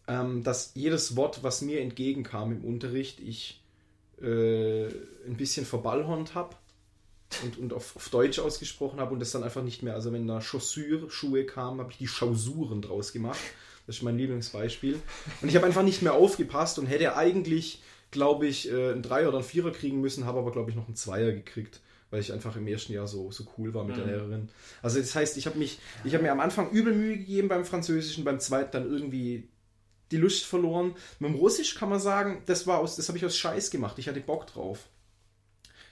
ähm, 0.07 0.43
dass 0.43 0.71
jedes 0.73 1.15
Wort, 1.15 1.43
was 1.43 1.61
mir 1.61 1.81
entgegenkam 1.81 2.51
im 2.51 2.63
Unterricht, 2.63 3.19
ich 3.19 3.61
äh, 4.21 4.85
ein 4.85 5.37
bisschen 5.37 5.65
verballhornt 5.65 6.35
habe 6.35 6.55
und, 7.43 7.57
und 7.57 7.73
auf, 7.73 7.95
auf 7.95 8.09
Deutsch 8.09 8.39
ausgesprochen 8.39 8.99
habe 8.99 9.13
und 9.13 9.19
das 9.19 9.31
dann 9.31 9.43
einfach 9.43 9.63
nicht 9.63 9.83
mehr, 9.83 9.93
also 9.93 10.11
wenn 10.11 10.27
da 10.27 10.41
Chaussure, 10.41 11.09
Schuhe 11.09 11.45
kamen, 11.45 11.79
habe 11.79 11.91
ich 11.91 11.97
die 11.97 12.07
Chausuren 12.07 12.81
draus 12.81 13.13
gemacht. 13.13 13.39
Das 13.87 13.97
ist 13.97 14.03
mein 14.03 14.17
Lieblingsbeispiel. 14.17 14.99
Und 15.41 15.49
ich 15.49 15.55
habe 15.55 15.65
einfach 15.65 15.83
nicht 15.83 16.01
mehr 16.01 16.13
aufgepasst 16.13 16.77
und 16.77 16.85
hätte 16.85 17.15
eigentlich, 17.15 17.81
glaube 18.11 18.47
ich, 18.47 18.71
äh, 18.71 18.91
einen 18.91 19.01
Dreier 19.01 19.29
oder 19.29 19.39
einen 19.39 19.47
Vierer 19.47 19.71
kriegen 19.71 20.01
müssen, 20.01 20.25
habe 20.25 20.39
aber, 20.39 20.51
glaube 20.51 20.69
ich, 20.69 20.75
noch 20.75 20.85
einen 20.85 20.95
Zweier 20.95 21.31
gekriegt, 21.31 21.81
weil 22.11 22.19
ich 22.19 22.31
einfach 22.31 22.55
im 22.57 22.67
ersten 22.67 22.93
Jahr 22.93 23.07
so, 23.07 23.31
so 23.31 23.45
cool 23.57 23.73
war 23.73 23.83
mit 23.83 23.97
der 23.97 24.05
Mhm. 24.05 24.11
Lehrerin. 24.11 24.49
Also 24.81 24.99
das 24.99 25.15
heißt, 25.15 25.37
ich 25.37 25.47
habe 25.47 25.57
mich, 25.57 25.79
ich 26.03 26.13
habe 26.13 26.23
mir 26.23 26.31
am 26.31 26.41
Anfang 26.41 26.69
übel 26.69 26.93
Mühe 26.93 27.17
gegeben 27.17 27.47
beim 27.47 27.65
Französischen, 27.65 28.23
beim 28.23 28.39
zweiten 28.39 28.71
dann 28.73 28.89
irgendwie 28.91 29.47
die 30.11 30.17
Lust 30.17 30.43
verloren. 30.43 30.93
Mit 31.19 31.31
dem 31.31 31.35
Russisch 31.37 31.75
kann 31.75 31.89
man 31.89 31.99
sagen, 31.99 32.43
das 32.45 32.67
war 32.67 32.79
aus, 32.79 32.97
das 32.97 33.07
habe 33.07 33.17
ich 33.17 33.25
aus 33.25 33.37
Scheiß 33.37 33.71
gemacht. 33.71 33.97
Ich 33.97 34.07
hatte 34.09 34.19
Bock 34.19 34.45
drauf. 34.47 34.89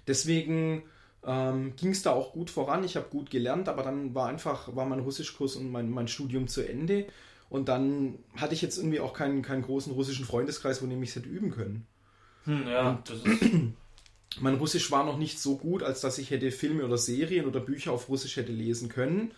Deswegen 0.07 0.83
ähm, 1.25 1.74
ging 1.77 1.92
es 1.92 2.01
da 2.01 2.12
auch 2.12 2.33
gut 2.33 2.50
voran. 2.50 2.83
Ich 2.83 2.98
habe 2.98 3.07
gut 3.10 3.30
gelernt, 3.30 3.69
aber 3.69 3.83
dann 3.83 4.13
war 4.13 4.27
einfach, 4.27 4.75
war 4.75 4.86
mein 4.86 5.00
Russischkurs 5.00 5.56
und 5.56 5.71
mein, 5.71 5.89
mein 5.89 6.07
Studium 6.07 6.48
zu 6.48 6.68
Ende. 6.68 7.06
Und 7.50 7.69
dann 7.69 8.19
hatte 8.36 8.54
ich 8.54 8.62
jetzt 8.62 8.77
irgendwie 8.77 9.00
auch 9.00 9.13
keinen, 9.13 9.42
keinen 9.42 9.63
großen 9.63 9.94
russischen 9.94 10.25
Freundeskreis, 10.25 10.81
wo 10.81 10.88
ich 10.88 11.10
es 11.10 11.16
hätte 11.16 11.30
üben 11.30 11.51
können. 11.51 11.88
Hm, 12.45 12.68
ja, 12.68 13.01
das 13.07 13.24
ist. 13.24 13.42
Mein 14.39 14.55
Russisch 14.55 14.91
war 14.91 15.05
noch 15.05 15.17
nicht 15.17 15.39
so 15.39 15.57
gut, 15.57 15.83
als 15.83 16.01
dass 16.01 16.17
ich 16.17 16.29
hätte 16.29 16.51
Filme 16.51 16.85
oder 16.85 16.97
Serien 16.97 17.45
oder 17.45 17.59
Bücher 17.59 17.91
auf 17.91 18.09
Russisch 18.09 18.37
hätte 18.37 18.51
lesen 18.51 18.89
können. 18.89 19.31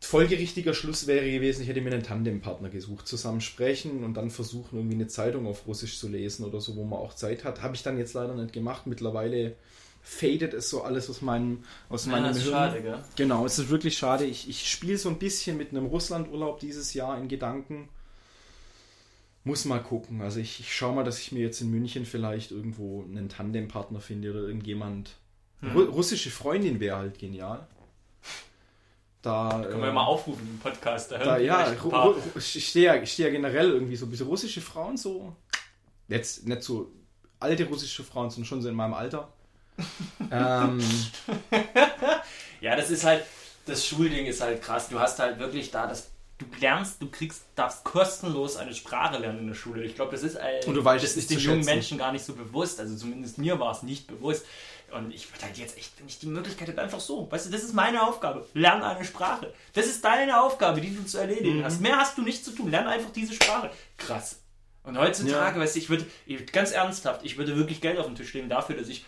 Folgerichtiger 0.00 0.74
Schluss 0.74 1.06
wäre 1.06 1.30
gewesen, 1.30 1.62
ich 1.62 1.68
hätte 1.68 1.80
mir 1.80 1.92
einen 1.92 2.02
Tandempartner 2.02 2.68
gesucht, 2.70 3.06
zusammen 3.06 3.40
sprechen 3.40 4.02
und 4.04 4.14
dann 4.14 4.30
versuchen, 4.30 4.76
irgendwie 4.76 4.96
eine 4.96 5.06
Zeitung 5.06 5.46
auf 5.46 5.66
Russisch 5.66 5.98
zu 5.98 6.08
lesen 6.08 6.44
oder 6.44 6.60
so, 6.60 6.74
wo 6.76 6.84
man 6.84 6.98
auch 6.98 7.14
Zeit 7.14 7.44
hat. 7.44 7.62
Habe 7.62 7.76
ich 7.76 7.82
dann 7.82 7.98
jetzt 7.98 8.14
leider 8.14 8.34
nicht 8.34 8.52
gemacht. 8.52 8.86
Mittlerweile 8.86 9.54
fadet 10.02 10.54
es 10.54 10.68
so 10.70 10.82
alles 10.82 11.08
aus 11.08 11.22
meinem, 11.22 11.62
aus 11.88 12.06
Ja, 12.06 12.12
meinem 12.12 12.24
das 12.24 12.38
ist 12.38 12.42
Hirn. 12.42 12.52
schade, 12.54 12.82
gell? 12.82 12.98
Genau, 13.16 13.46
es 13.46 13.58
ist 13.60 13.68
wirklich 13.68 13.96
schade. 13.96 14.24
Ich, 14.24 14.48
ich 14.48 14.68
spiele 14.68 14.98
so 14.98 15.08
ein 15.08 15.18
bisschen 15.18 15.56
mit 15.56 15.70
einem 15.70 15.86
Russlandurlaub 15.86 16.58
dieses 16.58 16.94
Jahr 16.94 17.16
in 17.18 17.28
Gedanken. 17.28 17.88
Muss 19.44 19.64
mal 19.64 19.82
gucken. 19.82 20.22
Also 20.22 20.40
ich, 20.40 20.60
ich 20.60 20.74
schaue 20.74 20.94
mal, 20.94 21.04
dass 21.04 21.18
ich 21.18 21.32
mir 21.32 21.40
jetzt 21.40 21.60
in 21.60 21.70
München 21.70 22.06
vielleicht 22.06 22.50
irgendwo 22.50 23.02
einen 23.02 23.28
Tandempartner 23.28 24.00
finde 24.00 24.30
oder 24.30 24.40
irgendjemand. 24.40 25.16
Hm. 25.60 25.72
Ru 25.72 25.82
russische 25.84 26.30
Freundin 26.30 26.80
wäre 26.80 26.96
halt 26.96 27.18
genial. 27.18 27.66
Da, 29.20 29.62
Können 29.68 29.82
wir 29.82 29.88
äh, 29.88 29.92
mal 29.92 30.04
aufrufen 30.04 30.48
im 30.48 30.58
Podcast. 30.58 31.12
Da 31.12 31.18
hören 31.18 31.26
da, 31.26 31.38
ja, 31.38 31.72
ich 32.36 32.68
stehe 32.68 32.86
ja, 32.86 33.00
ich 33.00 33.12
stehe 33.12 33.28
ja 33.28 33.32
generell 33.32 33.70
irgendwie 33.70 33.94
so 33.94 34.06
ein 34.06 34.10
bisschen 34.10 34.26
russische 34.26 34.60
Frauen 34.60 34.96
so. 34.96 35.34
Jetzt 36.08 36.46
nicht 36.46 36.62
so 36.62 36.90
alte 37.38 37.64
russische 37.66 38.02
Frauen, 38.02 38.30
sondern 38.30 38.46
schon 38.46 38.62
so 38.62 38.68
in 38.68 38.74
meinem 38.74 38.94
Alter. 38.94 39.32
ähm, 40.30 40.80
Ja, 42.62 42.76
das 42.76 42.90
ist 42.90 43.04
halt, 43.04 43.24
das 43.66 43.84
Schulding 43.84 44.24
ist 44.26 44.40
halt 44.40 44.62
krass. 44.62 44.88
Du 44.88 44.98
hast 44.98 45.18
halt 45.18 45.38
wirklich 45.38 45.70
da 45.70 45.88
das. 45.88 46.11
Du 46.50 46.58
lernst, 46.60 47.00
du 47.00 47.08
kriegst, 47.10 47.44
darfst 47.54 47.84
kostenlos 47.84 48.56
eine 48.56 48.74
Sprache 48.74 49.18
lernen 49.18 49.40
in 49.40 49.46
der 49.48 49.54
Schule. 49.54 49.84
Ich 49.84 49.94
glaube, 49.94 50.10
das 50.12 50.22
ist 50.22 50.36
ein, 50.36 50.64
Und 50.66 50.74
du 50.74 50.84
weißt 50.84 51.04
das 51.04 51.16
ist 51.16 51.30
den 51.30 51.38
jungen. 51.38 51.64
Menschen 51.64 51.98
gar 51.98 52.10
nicht 52.12 52.24
so 52.24 52.34
bewusst. 52.34 52.80
Also 52.80 52.96
zumindest 52.96 53.38
mir 53.38 53.58
war 53.60 53.72
es 53.72 53.82
nicht 53.82 54.06
bewusst. 54.06 54.44
Und 54.92 55.12
ich 55.14 55.32
würde 55.32 55.44
halt 55.46 55.56
jetzt 55.56 55.78
echt, 55.78 55.98
wenn 55.98 56.06
ich 56.06 56.18
die 56.18 56.26
Möglichkeit 56.26 56.68
hätte, 56.68 56.82
einfach 56.82 57.00
so. 57.00 57.30
Weißt 57.30 57.46
du, 57.46 57.50
das 57.50 57.62
ist 57.62 57.72
meine 57.74 58.02
Aufgabe. 58.02 58.46
Lern 58.54 58.82
eine 58.82 59.04
Sprache. 59.04 59.52
Das 59.72 59.86
ist 59.86 60.04
deine 60.04 60.40
Aufgabe, 60.42 60.80
die 60.80 60.94
du 60.94 61.04
zu 61.04 61.18
erledigen 61.18 61.60
Mhm. 61.60 61.64
hast. 61.64 61.80
Mehr 61.80 61.96
hast 61.96 62.18
du 62.18 62.22
nicht 62.22 62.44
zu 62.44 62.50
tun. 62.50 62.70
Lern 62.70 62.86
einfach 62.86 63.10
diese 63.12 63.32
Sprache. 63.34 63.70
Krass. 63.96 64.40
Und 64.84 64.98
heutzutage, 64.98 65.56
Ja. 65.58 65.62
weißt 65.64 65.76
du, 65.76 65.78
ich 65.78 65.88
würde, 65.90 66.04
ganz 66.52 66.72
ernsthaft, 66.72 67.24
ich 67.24 67.38
würde 67.38 67.56
wirklich 67.56 67.80
Geld 67.80 67.98
auf 67.98 68.06
den 68.06 68.16
Tisch 68.16 68.34
legen 68.34 68.48
dafür, 68.48 68.76
dass 68.76 68.88
ich 68.88 69.06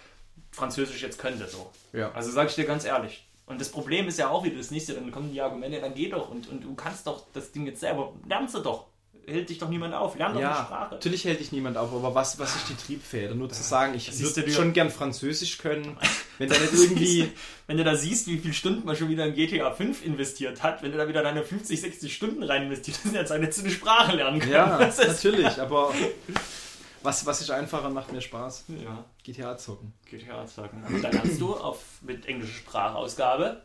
Französisch 0.52 1.02
jetzt 1.02 1.18
könnte. 1.18 1.48
So. 1.48 1.70
ja. 1.92 2.12
Also 2.12 2.30
sage 2.30 2.48
ich 2.48 2.54
dir 2.54 2.64
ganz 2.64 2.84
ehrlich. 2.84 3.26
Und 3.46 3.60
das 3.60 3.68
Problem 3.70 4.08
ist 4.08 4.18
ja 4.18 4.30
auch 4.30 4.42
wieder 4.44 4.56
das 4.56 4.70
nächste, 4.70 4.94
dann 4.94 5.10
kommen 5.10 5.30
die 5.32 5.40
Argumente, 5.40 5.80
dann 5.80 5.94
geh 5.94 6.08
doch 6.08 6.30
und, 6.30 6.48
und 6.48 6.64
du 6.64 6.74
kannst 6.74 7.06
doch 7.06 7.24
das 7.32 7.52
Ding 7.52 7.66
jetzt 7.66 7.80
selber, 7.80 8.12
lernst 8.28 8.54
du 8.54 8.60
doch. 8.60 8.86
Hält 9.26 9.48
dich 9.48 9.56
doch 9.58 9.70
niemand 9.70 9.94
auf, 9.94 10.18
lern 10.18 10.34
doch 10.34 10.40
eine 10.40 10.50
Ja, 10.50 10.64
Sprache. 10.66 10.94
natürlich 10.96 11.24
hält 11.24 11.40
dich 11.40 11.50
niemand 11.50 11.78
auf, 11.78 11.90
aber 11.94 12.14
was, 12.14 12.38
was 12.38 12.56
ist 12.56 12.68
die 12.68 12.74
Triebfeder? 12.74 13.34
Nur 13.34 13.48
zu 13.48 13.62
sagen, 13.62 13.94
ich 13.94 14.18
würde 14.18 14.42
du 14.42 14.50
schon 14.50 14.74
gern 14.74 14.90
Französisch 14.90 15.56
können, 15.56 15.96
wenn 16.38 16.48
nicht 16.50 16.60
irgendwie. 16.74 17.32
Wenn 17.66 17.78
du 17.78 17.84
da 17.84 17.96
siehst, 17.96 18.26
wie 18.26 18.36
viele 18.36 18.52
Stunden 18.52 18.84
man 18.84 18.96
schon 18.96 19.08
wieder 19.08 19.24
in 19.24 19.34
GTA 19.34 19.70
5 19.70 20.04
investiert 20.04 20.62
hat, 20.62 20.82
wenn 20.82 20.92
du 20.92 20.98
da 20.98 21.08
wieder 21.08 21.22
deine 21.22 21.42
50, 21.42 21.80
60 21.80 22.14
Stunden 22.14 22.42
rein 22.42 22.64
investiert 22.64 22.98
hast, 23.04 23.14
jetzt 23.14 23.32
eine, 23.32 23.48
eine 23.50 23.70
Sprache 23.70 24.14
lernen 24.14 24.40
können. 24.40 24.52
Ja, 24.52 24.78
Das 24.78 24.98
ist, 24.98 25.06
natürlich, 25.24 25.58
aber 25.58 25.94
Was, 27.04 27.26
was 27.26 27.42
ist 27.42 27.50
einfacher 27.50 27.88
und 27.88 27.92
macht 27.92 28.10
mehr 28.10 28.22
Spaß? 28.22 28.64
Ja, 28.82 29.04
GTA 29.22 29.58
zocken. 29.58 29.92
GTA 30.06 30.46
zocken. 30.46 30.82
Und 30.84 31.02
dann 31.02 31.12
lernst 31.12 31.38
du 31.38 31.54
auf, 31.54 32.00
mit 32.00 32.24
englischer 32.24 32.54
Sprachausgabe, 32.54 33.62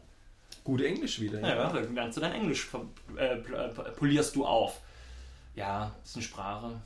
Gut 0.65 0.81
Englisch 0.81 1.21
wieder. 1.21 1.39
ja, 1.39 1.71
dann 1.71 1.95
lernst 1.95 2.17
du 2.17 2.21
dein 2.21 2.33
Englisch, 2.33 2.67
äh, 3.17 3.37
äh, 3.37 3.69
polierst 3.95 4.35
du 4.35 4.45
auf. 4.45 4.81
Ja, 5.55 5.95
ist 6.03 6.15
eine 6.15 6.23
Sprache. 6.23 6.81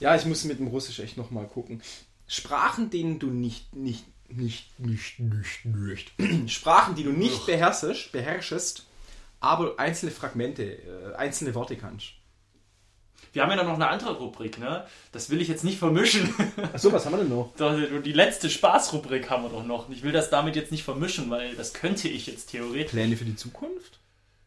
Ja, 0.00 0.14
ich 0.14 0.26
muss 0.26 0.44
mit 0.44 0.58
dem 0.58 0.66
Russisch 0.66 0.98
echt 0.98 1.16
nochmal 1.16 1.46
gucken. 1.46 1.82
Sprachen, 2.28 2.90
denen 2.90 3.18
du 3.18 3.28
nicht, 3.28 3.74
nicht, 3.74 4.04
nicht, 4.28 4.78
nicht, 4.78 5.18
nicht, 5.18 5.64
nicht. 5.64 6.12
Sprachen, 6.50 6.94
die 6.94 7.04
du 7.04 7.10
nicht 7.10 7.46
beherrschst, 7.46 8.12
beherrschest, 8.12 8.84
aber 9.40 9.78
einzelne 9.78 10.12
Fragmente, 10.12 10.62
äh, 10.62 11.14
einzelne 11.16 11.54
Worte 11.54 11.76
kannst. 11.76 12.12
Wir 13.36 13.42
haben 13.42 13.50
ja 13.50 13.56
dann 13.56 13.66
noch 13.66 13.74
eine 13.74 13.88
andere 13.88 14.14
Rubrik, 14.14 14.58
ne? 14.58 14.86
Das 15.12 15.28
will 15.28 15.42
ich 15.42 15.48
jetzt 15.48 15.62
nicht 15.62 15.78
vermischen. 15.78 16.34
Achso, 16.72 16.90
was 16.90 17.04
haben 17.04 17.12
wir 17.12 17.18
denn 17.18 17.28
noch? 17.28 17.52
Die 18.02 18.12
letzte 18.14 18.48
Spaßrubrik 18.48 19.28
haben 19.28 19.42
wir 19.42 19.50
doch 19.50 19.62
noch. 19.62 19.90
Ich 19.90 20.02
will 20.02 20.12
das 20.12 20.30
damit 20.30 20.56
jetzt 20.56 20.72
nicht 20.72 20.84
vermischen, 20.84 21.28
weil 21.28 21.54
das 21.54 21.74
könnte 21.74 22.08
ich 22.08 22.26
jetzt 22.26 22.46
theoretisch. 22.46 22.92
Pläne 22.92 23.14
für 23.14 23.26
die 23.26 23.36
Zukunft? 23.36 24.00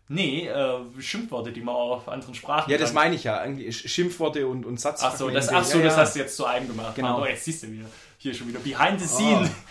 Nee, 0.07 0.47
äh, 0.47 0.79
Schimpfworte, 0.99 1.51
die 1.51 1.61
man 1.61 1.75
auf 1.75 2.09
anderen 2.09 2.33
Sprachen 2.33 2.71
Ja, 2.71 2.79
das 2.79 2.91
meine 2.91 3.13
ich 3.13 3.25
ja. 3.25 3.45
Schimpfworte 3.71 4.47
und, 4.47 4.65
und 4.65 4.77
Ach 4.77 4.79
so, 4.79 4.89
Satzfragmente. 4.89 5.33
das, 5.35 5.49
ach 5.49 5.63
so, 5.63 5.77
ja, 5.77 5.83
das 5.83 5.95
ja. 5.95 6.01
hast 6.01 6.15
du 6.15 6.19
jetzt 6.21 6.35
zu 6.35 6.45
einem 6.45 6.67
gemacht. 6.67 6.95
Genau. 6.95 7.21
Oh, 7.21 7.25
jetzt 7.27 7.45
siehst 7.45 7.61
du 7.61 7.71
wieder. 7.71 7.85
Hier 8.17 8.33
schon 8.33 8.47
wieder 8.47 8.59
behind 8.59 8.99
the 8.99 9.07
scene. 9.07 9.49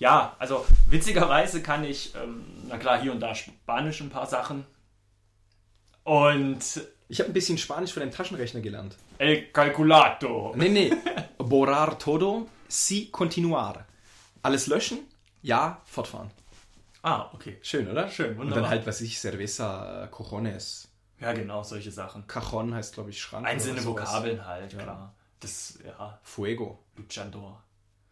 Ja, 0.00 0.36
also 0.38 0.64
witzigerweise 0.88 1.60
kann 1.60 1.82
ich, 1.82 2.14
ähm, 2.14 2.44
na 2.68 2.78
klar, 2.78 3.02
hier 3.02 3.10
und 3.10 3.18
da 3.18 3.34
Spanisch 3.34 4.00
ein 4.00 4.10
paar 4.10 4.26
Sachen. 4.28 4.64
Und 6.04 6.62
Ich 7.08 7.20
habe 7.20 7.30
ein 7.30 7.32
bisschen 7.32 7.56
Spanisch 7.58 7.92
für 7.92 8.00
den 8.00 8.10
Taschenrechner 8.10 8.60
gelernt. 8.60 8.96
El 9.18 9.46
Calculato. 9.50 10.52
Nee, 10.56 10.68
nee. 10.68 10.92
Borrar 11.38 11.98
todo, 11.98 12.48
si 12.68 13.06
continuar. 13.10 13.86
Alles 14.42 14.66
löschen, 14.66 15.00
ja, 15.42 15.80
fortfahren. 15.86 16.30
Ah, 17.02 17.30
okay. 17.32 17.58
Schön, 17.62 17.88
oder? 17.90 18.08
Schön, 18.10 18.32
Und 18.32 18.38
wunderbar. 18.38 18.62
dann 18.62 18.70
halt, 18.70 18.86
was 18.86 19.00
ich, 19.00 19.18
Cerveza, 19.18 20.04
äh, 20.04 20.08
Cojones. 20.08 20.88
Ja, 21.20 21.32
genau, 21.32 21.62
solche 21.62 21.90
Sachen. 21.90 22.26
Cajon 22.26 22.74
heißt, 22.74 22.94
glaube 22.94 23.10
ich, 23.10 23.20
Schrank. 23.20 23.46
Einzelne. 23.46 23.84
Vokabeln 23.84 24.46
halt, 24.46 24.78
klar. 24.78 25.14
Das, 25.40 25.78
ja, 25.84 26.18
Fuego. 26.22 26.78
Luchador. 26.96 27.62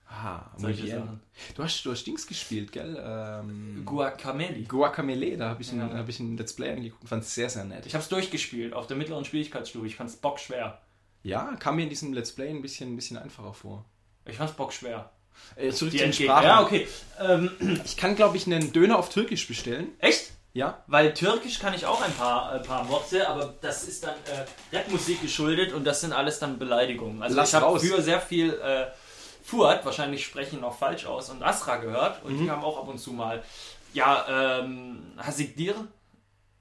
Ah, 0.08 0.50
muy 0.58 0.72
bien. 0.72 1.00
Sachen. 1.00 1.20
Du 1.56 1.62
hast, 1.64 1.82
du 1.84 1.90
hast 1.90 2.04
Dings 2.06 2.26
gespielt, 2.26 2.70
gell? 2.72 2.96
Ähm, 3.04 3.82
Guacamele. 3.84 4.62
Guacamele, 4.62 5.36
da 5.36 5.48
habe 5.50 5.62
ich, 5.62 5.72
ein- 5.72 5.80
Ja. 5.80 5.94
hab 5.96 6.08
ich 6.08 6.20
ein 6.20 6.36
Let's 6.36 6.54
Play 6.54 6.70
angeguckt. 6.72 7.08
Fand 7.08 7.24
es 7.24 7.34
sehr, 7.34 7.50
sehr 7.50 7.64
nett. 7.64 7.84
Ich 7.86 7.94
hab's 7.94 8.08
durchgespielt 8.08 8.72
auf 8.72 8.86
der 8.86 8.96
mittleren 8.96 9.24
Schwierigkeitsstufe. 9.24 9.86
Ich 9.86 9.96
fand's 9.96 10.16
bockschwer. 10.16 10.80
Ja, 11.22 11.56
kam 11.58 11.76
mir 11.76 11.82
in 11.82 11.88
diesem 11.88 12.12
Let's 12.12 12.32
Play 12.32 12.48
ein 12.50 12.62
bisschen, 12.62 12.92
ein 12.92 12.96
bisschen 12.96 13.16
einfacher 13.16 13.52
vor. 13.52 13.84
Ich 14.24 14.36
fand's 14.36 14.54
bockschwer. 14.54 15.10
Äh, 15.56 15.70
zurück 15.72 15.90
Die 15.92 15.98
zu 15.98 16.04
den. 16.04 16.12
Sprachen. 16.12 16.44
Ja, 16.46 16.62
okay. 16.62 16.86
Ähm, 17.20 17.50
Ich 17.84 17.96
kann, 17.96 18.14
glaube 18.16 18.36
ich, 18.36 18.46
einen 18.46 18.72
Döner 18.72 18.98
auf 18.98 19.08
Türkisch 19.10 19.46
bestellen. 19.48 19.88
echt? 19.98 20.30
Ja. 20.54 20.82
Weil 20.86 21.12
Türkisch 21.12 21.58
kann 21.58 21.74
ich 21.74 21.84
auch 21.84 22.00
ein 22.00 22.12
paar, 22.14 22.52
ein 22.52 22.62
paar 22.62 22.88
Worte, 22.88 23.28
aber 23.28 23.54
das 23.60 23.86
ist 23.86 24.04
dann 24.04 24.14
äh, 24.72 24.74
Rapmusik 24.74 25.20
geschuldet 25.20 25.74
und 25.74 25.84
das 25.84 26.00
sind 26.00 26.14
alles 26.14 26.38
dann 26.38 26.58
Beleidigungen. 26.58 27.22
Also 27.22 27.36
Lass 27.36 27.50
ich 27.50 27.54
habe 27.56 27.78
früher 27.78 28.00
sehr 28.00 28.20
viel 28.22 28.54
äh, 28.54 28.86
Fuad, 29.46 29.84
wahrscheinlich 29.84 30.24
sprechen 30.24 30.60
noch 30.60 30.76
falsch 30.76 31.06
aus, 31.06 31.30
und 31.30 31.42
Asra 31.42 31.76
gehört 31.76 32.22
und 32.24 32.34
Mhm. 32.34 32.44
die 32.44 32.50
haben 32.50 32.64
auch 32.64 32.78
ab 32.78 32.88
und 32.88 32.98
zu 32.98 33.12
mal, 33.12 33.42
ja, 33.94 34.58
ähm, 34.60 35.12
Hasigdir, 35.16 35.74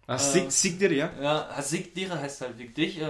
Ah, 0.07 0.15
Äh, 0.15 0.19
Sig 0.19 0.51
Sigdir, 0.51 0.91
ja? 0.93 1.09
ja, 1.19 1.49
Hasigdir 1.55 2.11
heißt 2.11 2.41
halt 2.41 2.59
wie 2.59 2.67
dich, 2.67 3.01
äh, 3.01 3.07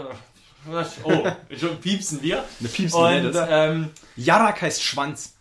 oh, 1.04 1.28
schon 1.60 1.78
piepsen 1.82 2.22
wir. 2.22 2.46
Eine 2.60 2.70
Piepsen 2.70 3.02
Und 3.02 3.26
oder? 3.28 3.50
ähm, 3.50 3.92
Jarak 4.16 4.62
heißt 4.62 4.82
Schwanz. 4.82 5.34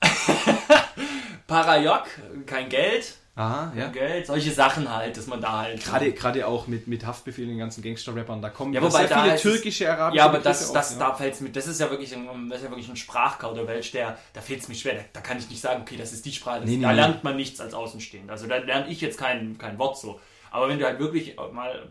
Parajok, 1.48 2.04
kein 2.46 2.68
Geld, 2.68 3.16
Aha, 3.40 3.72
ja. 3.74 3.88
Geld, 3.88 4.26
solche 4.26 4.50
Sachen 4.50 4.94
halt, 4.94 5.16
dass 5.16 5.26
man 5.26 5.40
da 5.40 5.60
halt... 5.62 5.82
Gerade, 5.82 6.12
gerade 6.12 6.46
auch 6.46 6.66
mit, 6.66 6.86
mit 6.86 7.06
Haftbefehl 7.06 7.46
den 7.46 7.56
ganzen 7.56 7.82
Gangster-Rappern, 7.82 8.42
da 8.42 8.50
kommen 8.50 8.74
Ja, 8.74 8.82
wobei 8.82 9.06
sehr 9.06 9.08
da 9.08 9.22
viele 9.22 9.36
türkische, 9.36 9.90
arabische 9.90 10.18
Ja, 10.18 10.26
aber 10.26 10.40
das, 10.40 10.68
auf, 10.68 10.74
das, 10.74 10.92
ja. 10.92 10.98
da 10.98 11.14
fällt's 11.14 11.40
mit, 11.40 11.56
das 11.56 11.66
ist 11.66 11.80
ja 11.80 11.88
wirklich 11.90 12.14
ein, 12.14 12.50
das 12.50 12.58
ist 12.58 12.64
ja 12.64 12.70
wirklich 12.70 12.90
ein 12.90 12.96
Sprachkauderwelsch, 12.96 13.92
der, 13.92 14.18
da 14.34 14.42
fällt 14.42 14.60
es 14.60 14.68
mir 14.68 14.74
schwer, 14.74 14.94
da, 14.94 15.00
da 15.14 15.20
kann 15.22 15.38
ich 15.38 15.48
nicht 15.48 15.62
sagen, 15.62 15.80
okay, 15.80 15.96
das 15.96 16.12
ist 16.12 16.26
die 16.26 16.32
Sprache, 16.32 16.60
das, 16.60 16.68
Nee, 16.68 16.76
nee, 16.76 16.82
da 16.82 16.92
lernt 16.92 17.24
man 17.24 17.36
nichts 17.36 17.60
als 17.60 17.72
Außenstehender. 17.72 18.30
Also 18.30 18.46
da 18.46 18.58
lerne 18.58 18.88
ich 18.88 19.00
jetzt 19.00 19.18
kein, 19.18 19.56
kein 19.56 19.78
Wort 19.78 19.96
so. 19.96 20.20
Aber 20.50 20.68
wenn 20.68 20.78
du 20.78 20.84
halt 20.84 20.98
wirklich 20.98 21.36
mal, 21.52 21.88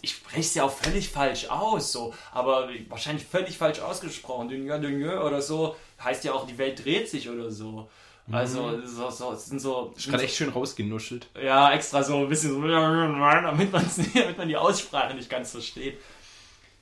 ich 0.00 0.12
spreche 0.12 0.40
es 0.40 0.54
ja 0.54 0.64
auch 0.64 0.70
völlig 0.70 1.10
falsch 1.10 1.50
aus, 1.50 1.92
so, 1.92 2.14
aber 2.32 2.70
wahrscheinlich 2.88 3.26
völlig 3.26 3.58
falsch 3.58 3.80
ausgesprochen, 3.80 4.48
Dünja, 4.48 4.78
Dünja 4.78 5.22
oder 5.22 5.42
so, 5.42 5.76
heißt 6.02 6.24
ja 6.24 6.32
auch, 6.32 6.46
die 6.46 6.56
Welt 6.56 6.82
dreht 6.84 7.10
sich 7.10 7.28
oder 7.28 7.50
so. 7.50 7.90
Also, 8.30 8.84
so, 8.86 9.10
so, 9.10 9.32
es 9.32 9.46
sind 9.46 9.60
so. 9.60 9.92
Ist 9.96 10.08
gerade 10.10 10.24
echt 10.24 10.36
schön 10.36 10.50
rausgenuschelt. 10.50 11.28
Ja, 11.42 11.72
extra 11.72 12.02
so 12.02 12.18
ein 12.18 12.28
bisschen 12.28 12.52
so, 12.52 12.66
damit, 12.66 13.72
damit 14.14 14.38
man 14.38 14.48
die 14.48 14.56
Aussprache 14.56 15.14
nicht 15.14 15.30
ganz 15.30 15.52
versteht. 15.52 15.98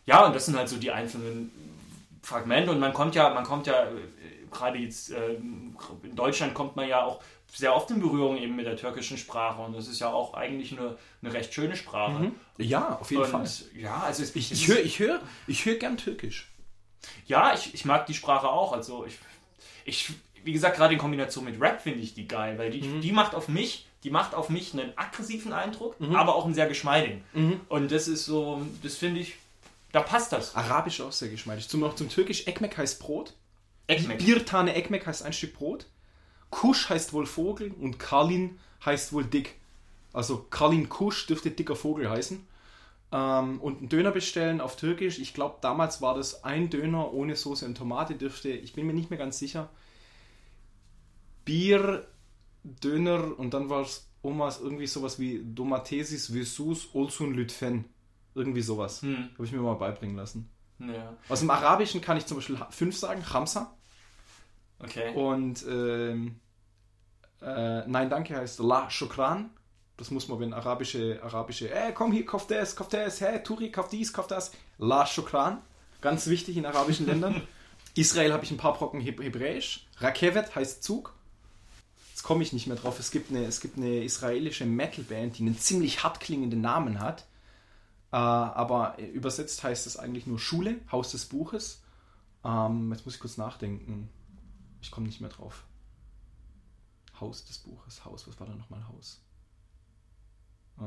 Ja, 0.06 0.26
und 0.26 0.34
das 0.34 0.46
sind 0.46 0.56
halt 0.56 0.68
so 0.68 0.76
die 0.76 0.90
einzelnen 0.90 1.50
Fragmente 2.22 2.70
und 2.70 2.80
man 2.80 2.92
kommt 2.92 3.14
ja, 3.14 3.32
man 3.32 3.44
kommt 3.44 3.66
ja, 3.66 3.84
äh, 3.84 3.88
gerade 4.50 4.78
jetzt 4.78 5.10
äh, 5.12 5.34
in 5.34 6.16
Deutschland 6.16 6.54
kommt 6.54 6.74
man 6.76 6.88
ja 6.88 7.04
auch 7.04 7.20
sehr 7.52 7.74
oft 7.74 7.90
in 7.90 8.00
Berührung 8.00 8.36
eben 8.36 8.56
mit 8.56 8.66
der 8.66 8.76
türkischen 8.76 9.16
Sprache 9.16 9.62
und 9.62 9.72
das 9.74 9.86
ist 9.88 10.00
ja 10.00 10.08
auch 10.12 10.34
eigentlich 10.34 10.72
eine, 10.72 10.96
eine 11.22 11.32
recht 11.32 11.54
schöne 11.54 11.76
Sprache. 11.76 12.32
Ja, 12.58 12.98
auf 13.00 13.10
jeden 13.10 13.22
Und 13.22 13.30
Fall. 13.30 13.48
ja, 13.74 13.98
also 14.00 14.22
es, 14.22 14.34
Ich, 14.34 14.50
ich 14.52 14.68
höre 14.68 14.80
ich 14.80 14.98
hör, 14.98 15.20
ich 15.46 15.64
hör 15.64 15.74
gern 15.76 15.96
Türkisch. 15.96 16.48
ja, 17.26 17.54
ich, 17.54 17.72
ich 17.74 17.84
mag 17.84 18.06
die 18.06 18.14
Sprache 18.14 18.48
auch. 18.48 18.72
Also 18.72 19.06
ich, 19.06 19.18
ich 19.84 20.12
wie 20.46 20.52
gesagt, 20.52 20.76
gerade 20.76 20.94
in 20.94 20.98
Kombination 21.00 21.44
mit 21.44 21.60
Rap 21.60 21.82
finde 21.82 22.00
ich 22.00 22.14
die 22.14 22.26
geil, 22.26 22.56
weil 22.56 22.70
die, 22.70 22.80
die 23.00 23.12
macht 23.12 23.34
auf 23.34 23.48
mich, 23.48 23.86
die 24.04 24.10
macht 24.10 24.34
auf 24.34 24.48
mich 24.48 24.72
einen 24.72 24.92
aggressiven 24.96 25.52
Eindruck, 25.52 25.96
aber 26.14 26.34
auch 26.36 26.44
einen 26.46 26.54
sehr 26.54 26.68
geschmeidigen. 26.68 27.22
Und 27.68 27.92
das 27.92 28.08
ist 28.08 28.24
so, 28.24 28.62
das 28.82 28.96
finde 28.96 29.20
ich, 29.20 29.34
da 29.92 30.00
passt 30.00 30.32
das. 30.32 30.54
Arabisch 30.54 31.00
auch 31.00 31.12
sehr 31.12 31.28
geschmeidig. 31.28 31.68
Zum, 31.68 31.80
noch 31.80 31.94
zum 31.96 32.08
Türkisch, 32.08 32.46
Ekmek 32.46 32.78
heißt 32.78 33.00
Brot. 33.00 33.34
Ekmek. 33.88 34.18
Birtane 34.24 34.74
Ekmek 34.74 35.06
heißt 35.06 35.22
ein 35.22 35.32
Stück 35.32 35.54
Brot. 35.54 35.86
Kusch 36.50 36.88
heißt 36.88 37.12
wohl 37.12 37.26
Vogel 37.26 37.72
und 37.80 37.98
Kalin 37.98 38.58
heißt 38.84 39.12
wohl 39.12 39.24
dick. 39.24 39.54
Also 40.12 40.46
Kalin 40.50 40.88
Kusch 40.88 41.26
dürfte 41.26 41.50
dicker 41.50 41.76
Vogel 41.76 42.08
heißen. 42.08 42.46
Ähm, 43.12 43.60
und 43.60 43.78
einen 43.78 43.88
Döner 43.88 44.10
bestellen 44.10 44.60
auf 44.60 44.76
Türkisch. 44.76 45.18
Ich 45.18 45.34
glaube, 45.34 45.56
damals 45.60 46.02
war 46.02 46.14
das 46.14 46.44
ein 46.44 46.70
Döner 46.70 47.12
ohne 47.12 47.36
Soße 47.36 47.64
und 47.66 47.76
Tomate 47.76 48.14
dürfte, 48.14 48.50
ich 48.50 48.72
bin 48.74 48.86
mir 48.86 48.94
nicht 48.94 49.10
mehr 49.10 49.18
ganz 49.18 49.38
sicher. 49.38 49.68
Bier, 51.46 52.06
Döner 52.62 53.38
und 53.38 53.54
dann 53.54 53.70
war 53.70 53.80
es 53.80 54.06
Omas 54.20 54.60
irgendwie 54.60 54.86
sowas 54.86 55.18
wie 55.18 55.40
Domatesis 55.42 56.34
Vesus 56.34 56.94
Olsun 56.94 57.32
Lütfen. 57.32 57.86
Irgendwie 58.34 58.60
sowas. 58.60 59.00
Hm. 59.00 59.30
Habe 59.32 59.46
ich 59.46 59.52
mir 59.52 59.60
mal 59.60 59.74
beibringen 59.76 60.16
lassen. 60.16 60.50
Ja, 60.78 61.16
Aus 61.30 61.40
dem 61.40 61.48
Arabischen 61.48 62.02
kann 62.02 62.18
ich 62.18 62.26
zum 62.26 62.36
Beispiel 62.36 62.58
fünf 62.68 62.94
sagen, 62.98 63.22
Hamsa. 63.32 63.74
okay. 64.78 65.14
Und 65.14 65.64
ähm, 65.66 66.36
äh, 67.40 67.86
Nein, 67.86 68.10
danke 68.10 68.36
heißt 68.36 68.58
La 68.58 68.90
Shukran. 68.90 69.48
Das 69.96 70.10
muss 70.10 70.28
man, 70.28 70.38
wenn 70.40 70.52
arabische, 70.52 71.20
arabische, 71.22 71.74
ey, 71.74 71.94
komm 71.94 72.12
hier, 72.12 72.26
kauf 72.26 72.46
das, 72.46 72.76
kauf 72.76 72.88
das, 72.90 73.22
hey, 73.22 73.42
Turi, 73.42 73.70
kauf 73.70 73.88
dies, 73.88 74.12
kauf 74.12 74.26
das. 74.26 74.52
La 74.76 75.06
Shukran. 75.06 75.62
Ganz 76.02 76.26
wichtig 76.26 76.58
in 76.58 76.66
arabischen 76.66 77.06
Ländern. 77.06 77.40
Israel 77.94 78.34
habe 78.34 78.44
ich 78.44 78.50
ein 78.50 78.58
paar 78.58 78.74
Brocken 78.74 79.00
Heb 79.00 79.22
Hebräisch. 79.22 79.86
Rakevet 79.98 80.54
heißt 80.54 80.82
Zug. 80.82 81.14
Komme 82.26 82.42
ich 82.42 82.52
nicht 82.52 82.66
mehr 82.66 82.76
drauf. 82.76 82.98
Es 82.98 83.12
gibt 83.12 83.30
eine, 83.30 83.44
es 83.44 83.60
gibt 83.60 83.76
eine 83.78 84.02
israelische 84.02 84.66
Metalband, 84.66 85.38
die 85.38 85.42
einen 85.44 85.56
ziemlich 85.56 86.02
hart 86.02 86.18
klingenden 86.18 86.60
Namen 86.60 86.98
hat. 86.98 87.20
Äh, 88.10 88.16
aber 88.16 88.98
übersetzt 88.98 89.62
heißt 89.62 89.86
es 89.86 89.96
eigentlich 89.96 90.26
nur 90.26 90.40
Schule, 90.40 90.80
Haus 90.90 91.12
des 91.12 91.26
Buches. 91.26 91.84
Ähm, 92.44 92.90
jetzt 92.90 93.04
muss 93.04 93.14
ich 93.14 93.20
kurz 93.20 93.36
nachdenken. 93.36 94.08
Ich 94.82 94.90
komme 94.90 95.06
nicht 95.06 95.20
mehr 95.20 95.30
drauf. 95.30 95.62
Haus 97.20 97.44
des 97.44 97.58
Buches, 97.58 98.04
Haus, 98.04 98.26
was 98.26 98.40
war 98.40 98.48
da 98.48 98.56
nochmal 98.56 98.84
Haus? 98.88 99.22
Äh, 100.78 100.82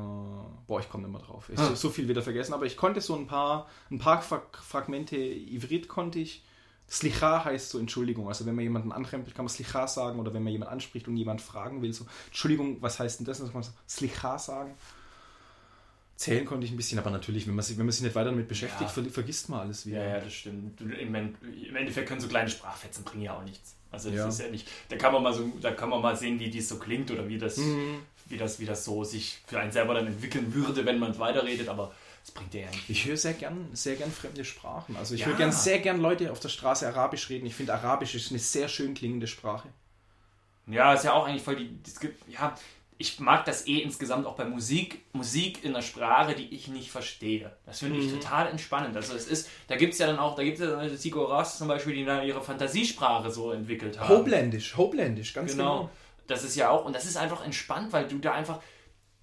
boah, 0.68 0.82
ich 0.82 0.90
komme 0.90 1.08
nicht 1.08 1.14
mehr 1.14 1.26
drauf. 1.26 1.50
Ich 1.50 1.58
Ah. 1.58 1.74
so, 1.74 1.90
viel 1.90 2.10
wieder 2.10 2.22
vergessen, 2.22 2.54
aber 2.54 2.66
ich 2.66 2.76
konnte 2.76 3.00
so 3.00 3.16
ein 3.16 3.28
paar, 3.28 3.70
ein 3.90 3.98
paar 3.98 4.22
Fra 4.22 4.42
Fragmente 4.52 5.16
Ivrit 5.16 5.88
konnte 5.88 6.20
ich. 6.20 6.44
Slicha 6.90 7.46
heißt 7.46 7.70
so 7.70 7.80
Entschuldigung. 7.80 8.28
Also 8.28 8.46
wenn 8.46 8.56
man 8.56 8.64
jemanden 8.64 8.92
anrempelt, 8.92 9.36
kann 9.36 9.46
man 9.46 9.54
Slicha 9.54 9.88
sagen 9.88 10.20
oder 10.20 10.34
wenn 10.34 10.44
man 10.44 10.52
jemanden 10.52 10.74
anspricht 10.74 11.08
und 11.08 11.18
jemand 11.18 11.42
fragen 11.42 11.82
will, 11.82 11.94
so 11.94 12.06
Entschuldigung, 12.28 12.82
was 12.82 13.00
heißt 13.00 13.20
denn 13.20 13.26
das? 13.26 13.38
Dann 13.38 13.48
kann 13.48 13.56
man 13.56 13.64
so 13.64 13.72
Slicha 13.88 14.38
sagen. 14.40 14.74
Zählen 16.16 16.46
konnte 16.46 16.66
ich 16.66 16.72
ein 16.74 16.78
bisschen, 16.78 17.00
aber 17.00 17.12
natürlich, 17.12 17.48
wenn 17.48 17.56
man 17.56 17.64
sich, 17.64 17.78
wenn 17.78 17.86
man 17.86 17.94
sich 17.94 18.02
nicht 18.02 18.14
weiter 18.16 18.32
damit 18.32 18.48
beschäftigt, 18.50 18.82
Ja. 18.82 18.88
ver 18.90 19.06
vergisst 19.06 19.48
man 19.48 19.62
alles 19.62 19.86
wieder. 19.86 20.04
Ja, 20.04 20.16
ja, 20.16 20.20
das 20.20 20.34
stimmt. 20.34 20.82
Im, 20.82 21.16
En- 21.16 21.38
Im 21.70 21.76
Endeffekt 21.78 22.10
können 22.10 22.20
so 22.20 22.28
kleine 22.28 22.50
Sprachfetzen 22.50 23.06
bringen 23.06 23.24
ja 23.24 23.38
auch 23.38 23.44
nichts. 23.44 23.76
Also 23.92 24.10
das 24.10 24.18
Ja. 24.18 24.28
ist 24.28 24.40
ja 24.42 24.50
nicht. 24.50 24.68
Da 24.90 24.98
kann 24.98 25.14
man 25.14 25.24
mal 25.24 25.34
so, 25.34 25.50
da 25.62 25.72
kann 25.72 25.90
man 25.90 26.02
mal 26.02 26.16
sehen, 26.18 26.38
wie 26.40 26.50
dies 26.50 26.68
so 26.68 26.78
klingt 26.78 27.10
oder 27.10 27.26
wie 27.30 27.38
das, 27.38 27.56
Mhm. 27.58 28.00
wie 28.26 28.38
das, 28.38 28.60
wie 28.60 28.66
das 28.66 28.84
so 28.84 29.06
sich 29.06 29.40
für 29.48 29.60
einen 29.62 29.72
selber 29.72 29.94
dann 29.94 30.08
entwickeln 30.08 30.54
würde, 30.54 30.86
wenn 30.86 31.00
man 31.00 31.18
weiterredet. 31.20 31.70
Aber 31.70 31.94
Das 32.22 32.32
bringt 32.32 32.54
dir 32.54 32.62
ja 32.62 32.70
nicht. 32.70 32.90
Ich 32.90 33.06
höre 33.06 33.18
sehr 33.18 33.34
gern, 33.34 33.70
sehr 33.74 33.96
gern 33.96 34.12
fremde 34.12 34.46
Sprachen. 34.46 34.96
Also 34.98 35.16
ich 35.16 35.22
Ja. 35.22 35.28
höre 35.28 35.36
gern 35.38 35.52
sehr 35.52 35.80
gern 35.80 36.00
Leute 36.00 36.32
auf 36.32 36.40
der 36.40 36.50
Straße 36.50 36.88
Arabisch 36.88 37.30
reden. 37.30 37.46
Ich 37.48 37.56
finde 37.56 37.74
Arabisch 37.74 38.16
ist 38.16 38.30
eine 38.30 38.40
sehr 38.40 38.68
schön 38.68 38.94
klingende 38.94 39.28
Sprache. 39.28 39.70
Ja, 40.68 40.94
ist 40.94 41.04
ja 41.06 41.14
auch 41.14 41.26
eigentlich 41.28 41.42
voll 41.44 41.56
die. 41.56 41.70
Es 41.86 42.00
gibt, 42.00 42.22
ja, 42.32 42.54
ich 43.00 43.20
mag 43.20 43.46
das 43.46 43.66
eh 43.66 43.80
insgesamt 43.80 44.28
auch 44.28 44.36
bei 44.36 44.46
Musik. 44.46 45.02
Musik 45.14 45.64
in 45.64 45.72
einer 45.74 45.82
Sprache, 45.82 46.36
die 46.36 46.54
ich 46.54 46.68
nicht 46.68 46.92
verstehe. 46.92 47.56
Das 47.66 47.80
finde 47.80 47.98
ich 48.00 48.12
total 48.12 48.48
entspannend. 48.50 48.96
Also 48.96 49.16
es 49.16 49.26
ist, 49.26 49.50
da 49.68 49.78
gibt 49.78 49.94
es 49.94 50.00
ja 50.00 50.06
dann 50.08 50.20
auch, 50.20 50.36
da 50.36 50.44
gibt 50.44 50.60
es 50.60 50.70
ja 50.70 50.90
Sigo 50.98 51.24
Ras 51.24 51.58
zum 51.58 51.68
Beispiel, 51.70 51.96
die 51.96 52.06
da 52.06 52.22
ihre 52.22 52.44
Fantasiesprache 52.44 53.32
so 53.32 53.52
entwickelt 53.52 54.00
haben. 54.00 54.10
Hopländisch, 54.10 54.76
Hopländisch, 54.78 55.34
ganz 55.34 55.54
Genau. 55.54 55.78
genau. 55.80 55.90
Das 56.28 56.44
ist 56.44 56.56
ja 56.56 56.70
auch, 56.70 56.86
und 56.86 56.94
das 56.94 57.06
ist 57.06 57.18
einfach 57.18 57.44
entspannt, 57.44 57.92
weil 57.92 58.08
du 58.08 58.20
da 58.20 58.34
einfach. 58.34 58.62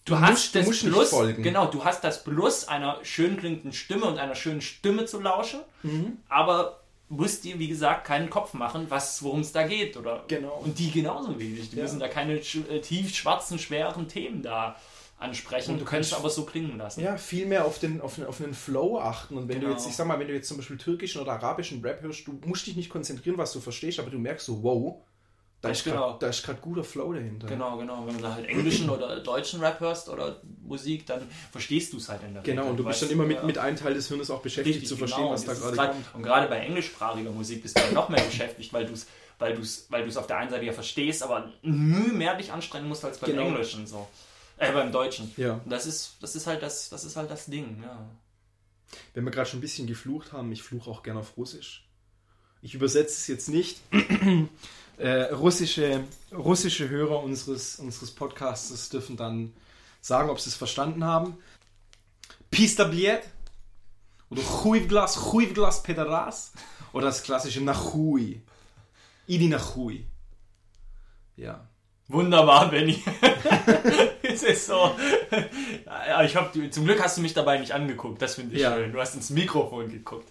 Du, 0.06 0.14
Du 0.14 0.20
hast 0.20 0.30
musst- 0.30 0.54
das 0.54 0.66
musst 0.66 0.84
Plus, 0.86 1.10
genau, 1.38 1.66
du 1.66 1.84
hast 1.84 2.02
das 2.04 2.22
Plus 2.25 2.66
einer 2.68 2.98
schön 3.04 3.36
klingenden 3.36 3.72
Stimme 3.72 4.06
und 4.06 4.18
einer 4.18 4.34
schönen 4.36 4.60
Stimme 4.62 5.04
zu 5.04 5.20
lauschen, 5.20 5.60
Mhm. 5.82 6.18
aber 6.28 6.80
musst 7.08 7.44
dir, 7.44 7.58
wie 7.58 7.68
gesagt, 7.68 8.06
keinen 8.06 8.30
Kopf 8.30 8.54
machen, 8.54 8.86
was 8.88 9.22
worum 9.22 9.40
es 9.40 9.52
da 9.52 9.66
geht. 9.66 9.96
Oder? 9.96 10.25
Genau. 10.28 10.60
Und 10.64 10.78
die 10.78 10.90
genauso 10.90 11.38
wenig. 11.38 11.70
Die 11.70 11.76
Ja. 11.76 11.82
müssen 11.82 11.98
da 12.00 12.08
keine 12.08 12.34
äh, 12.38 12.80
tief 12.80 13.14
schwarzen, 13.14 13.58
schweren 13.58 14.08
Themen 14.08 14.42
da 14.42 14.76
ansprechen. 15.18 15.72
Und 15.72 15.80
du 15.80 15.84
kannst 15.84 16.10
kannst- 16.10 16.20
aber 16.20 16.30
so 16.30 16.44
klingen 16.44 16.78
lassen. 16.78 17.00
Ja, 17.02 17.16
viel 17.16 17.46
mehr 17.46 17.64
auf 17.64 17.78
den, 17.78 18.00
auf, 18.00 18.16
den, 18.16 18.26
auf 18.26 18.36
den 18.38 18.54
Flow 18.54 18.98
achten. 19.00 19.36
Und 19.36 19.48
wenn 19.48 19.56
Genau. 19.60 19.68
du 19.72 19.76
jetzt, 19.76 19.88
ich 19.88 19.96
sag 19.96 20.06
mal, 20.06 20.18
wenn 20.18 20.28
du 20.28 20.34
jetzt 20.34 20.46
zum 20.48 20.56
Beispiel 20.58 20.76
türkischen 20.78 21.20
oder 21.22 21.32
arabischen 21.32 21.80
Rap 21.82 22.02
hörst, 22.02 22.26
du 22.26 22.38
musst 22.44 22.66
dich 22.66 22.76
nicht 22.76 22.90
konzentrieren, 22.90 23.38
was 23.38 23.52
du 23.52 23.60
verstehst, 23.60 23.98
aber 23.98 24.10
du 24.10 24.18
merkst 24.18 24.46
so, 24.46 24.62
wow, 24.62 24.96
da 25.62 25.70
ist 25.70 25.84
Genau. 25.84 26.10
grad- 26.12 26.22
da 26.22 26.28
ist 26.28 26.42
gerade 26.44 26.60
guter 26.60 26.84
Flow 26.84 27.12
dahinter. 27.12 27.46
Genau, 27.48 27.76
genau. 27.78 28.06
Wenn 28.06 28.16
du 28.16 28.22
da 28.22 28.34
halt 28.34 28.46
englischen 28.46 28.88
oder 28.90 29.18
deutschen 29.20 29.60
Rap 29.60 29.80
hörst 29.80 30.08
oder 30.08 30.40
Musik, 30.62 31.06
dann 31.06 31.22
verstehst 31.50 31.92
du 31.92 31.96
es 31.96 32.08
halt 32.08 32.22
in 32.22 32.34
der 32.34 32.42
Genau, 32.42 32.62
Regel. 32.62 32.70
und 32.72 32.76
du 32.78 32.84
bist 32.84 33.02
dann 33.02 33.10
immer 33.10 33.25
mit, 33.25 33.42
mit 33.44 33.58
einem 33.58 33.76
Teil 33.76 33.94
des 33.94 34.08
Hirnes 34.08 34.30
auch 34.30 34.42
beschäftigt 34.42 34.75
Richtig, 34.76 34.88
zu 34.88 34.96
verstehen, 34.96 35.22
genau. 35.22 35.32
was 35.32 35.44
da 35.44 35.54
gerade 35.54 35.76
grad- 35.76 35.92
kommt. 35.92 36.14
Und 36.14 36.22
gerade 36.22 36.46
bei 36.48 36.58
englischsprachiger 36.58 37.30
Musik 37.30 37.62
bist 37.62 37.76
du 37.78 37.82
dann 37.82 37.94
noch 37.94 38.08
mehr 38.08 38.22
beschäftigt, 38.22 38.72
weil 38.72 38.86
du 38.86 38.92
es 38.92 39.06
weil 39.38 39.54
du's, 39.54 39.84
weil 39.90 40.02
du's 40.02 40.16
auf 40.16 40.26
der 40.26 40.38
einen 40.38 40.48
Seite 40.50 40.64
ja 40.64 40.72
verstehst, 40.72 41.22
aber 41.22 41.52
Mühe 41.60 42.10
mehr 42.14 42.36
dich 42.36 42.52
anstrengen 42.52 42.88
musst 42.88 43.04
als 43.04 43.18
beim 43.18 43.32
Genau. 43.32 43.48
Englischen. 43.48 43.86
So. 43.86 44.08
Äh, 44.56 44.72
beim 44.72 44.90
Deutschen. 44.90 45.30
Ja. 45.36 45.60
Und 45.62 45.68
das 45.70 45.84
ist, 45.84 46.14
das 46.22 46.34
ist 46.36 46.46
halt 46.46 46.62
das, 46.62 46.88
das 46.88 47.04
ist 47.04 47.16
halt 47.16 47.30
das 47.30 47.44
Ding, 47.44 47.82
ja. 47.82 48.08
Wenn 49.12 49.25
wir 49.25 49.30
gerade 49.30 49.46
schon 49.50 49.58
ein 49.58 49.60
bisschen 49.60 49.86
geflucht 49.86 50.32
haben, 50.32 50.50
ich 50.52 50.62
fluche 50.62 50.88
auch 50.90 51.02
gerne 51.02 51.20
auf 51.20 51.36
Russisch. 51.36 51.86
Ich 52.62 52.72
übersetze 52.75 53.12
es 53.12 53.26
jetzt 53.26 53.48
nicht. 53.50 53.78
Äh, 54.99 55.33
russische, 55.35 56.05
russische 56.33 56.88
Hörer 56.88 57.23
unseres, 57.23 57.79
unseres 57.79 58.11
Podcasts 58.11 58.88
dürfen 58.88 59.17
dann 59.17 59.53
sagen, 60.00 60.31
ob 60.31 60.41
sie 60.41 60.49
es 60.50 60.55
verstanden 60.57 61.05
haben. 61.05 61.37
Pistabliet 62.50 63.21
oder 64.31 64.43
Chuivglas, 64.43 65.31
Chuivglas 65.31 65.83
Pederas 65.83 66.53
oder 66.93 67.07
das 67.07 67.23
klassische 67.23 67.61
Nachui. 67.61 68.43
Idi 69.26 69.49
Nachui. 69.49 70.07
Ja. 71.37 71.69
Wunderbar, 72.09 72.71
Benny. 72.71 73.03
es 74.23 74.45
ist 74.45 74.67
so. 74.69 74.95
Ja, 75.85 76.23
ich 76.23 76.37
hab, 76.37 76.55
zum 76.71 76.85
Glück 76.85 77.03
hast 77.03 77.17
du 77.17 77.21
mich 77.21 77.35
dabei 77.35 77.59
nicht 77.59 77.73
angeguckt. 77.73 78.23
Das 78.23 78.37
finde 78.37 78.55
ich 78.55 78.62
Ja. 78.62 78.75
schön. 78.76 78.93
Du 78.93 79.00
hast 79.00 79.17
ins 79.17 79.31
Mikrofon 79.31 79.91
geguckt. 79.91 80.31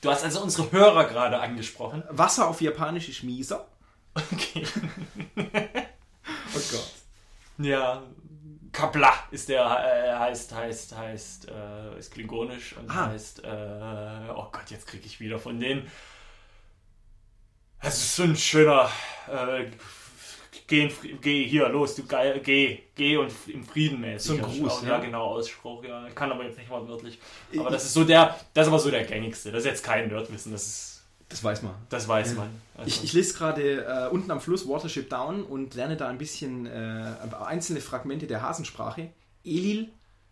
Du 0.00 0.10
hast 0.10 0.22
also 0.22 0.40
unsere 0.40 0.70
Hörer 0.70 1.04
gerade 1.06 1.40
angesprochen. 1.40 2.04
Wasser 2.08 2.46
auf 2.48 2.60
Japanisch 2.60 3.08
ist 3.08 3.24
Misa. 3.24 3.66
Okay. 4.32 4.64
Oh 6.54 6.60
Gott. 6.72 6.92
Ja. 7.58 8.02
Kapla 8.72 9.12
ist 9.30 9.48
der, 9.48 9.62
äh, 9.64 10.18
heißt, 10.18 10.54
heißt, 10.54 10.96
heißt, 10.96 11.48
äh, 11.48 11.98
ist 11.98 12.12
klingonisch 12.12 12.74
und 12.76 12.90
Ah. 12.90 13.06
heißt, 13.08 13.44
äh, 13.44 14.30
oh 14.34 14.46
Gott, 14.52 14.70
jetzt 14.70 14.86
kriege 14.86 15.04
ich 15.06 15.20
wieder 15.20 15.38
von 15.38 15.58
denen. 15.58 15.90
Es 17.80 17.96
ist 17.96 18.16
so 18.16 18.24
ein 18.24 18.36
schöner, 18.36 18.90
äh, 19.28 19.66
geh, 20.66 20.90
geh 21.20 21.46
hier, 21.46 21.68
los, 21.68 21.94
du 21.94 22.06
geil, 22.06 22.40
geh, 22.40 22.80
geh 22.94 23.16
und 23.16 23.32
im 23.46 23.64
Frieden 23.64 24.00
mäßig. 24.00 24.26
So 24.26 24.34
ein 24.34 24.42
Gruß, 24.42 24.82
ja. 24.82 24.88
ja. 24.90 24.98
genau, 24.98 25.26
Ausspruch, 25.26 25.84
ja. 25.84 26.06
Ich 26.06 26.14
kann 26.14 26.30
aber 26.32 26.44
jetzt 26.44 26.58
nicht 26.58 26.70
mal 26.70 26.86
wörtlich. 26.86 27.18
Aber 27.58 27.70
das 27.70 27.84
ist 27.84 27.94
so 27.94 28.04
der, 28.04 28.38
das 28.54 28.66
ist 28.66 28.68
aber 28.68 28.78
so 28.78 28.90
der 28.90 29.04
gängigste. 29.04 29.50
Das 29.52 29.60
ist 29.60 29.66
jetzt 29.66 29.84
kein 29.84 30.08
Nerdwissen, 30.08 30.52
das 30.52 30.66
ist, 30.66 30.97
Das 31.28 31.44
weiß 31.44 31.62
man. 31.62 31.74
das 31.90 32.08
weiß 32.08 32.34
man. 32.36 32.48
Also, 32.74 32.88
Ich, 32.88 33.04
ich 33.04 33.12
lese 33.12 33.34
gerade 33.34 33.84
äh, 33.84 34.08
unten 34.08 34.30
am 34.30 34.40
Fluss 34.40 34.66
Watership 34.66 35.10
Down 35.10 35.42
und 35.42 35.74
lerne 35.74 35.96
da 35.96 36.08
ein 36.08 36.16
bisschen 36.18 36.64
äh, 36.66 37.14
einzelne 37.44 37.80
Fragmente 37.80 38.26
der 38.26 38.40
Hasensprache. 38.40 39.10
Elil 39.44 39.90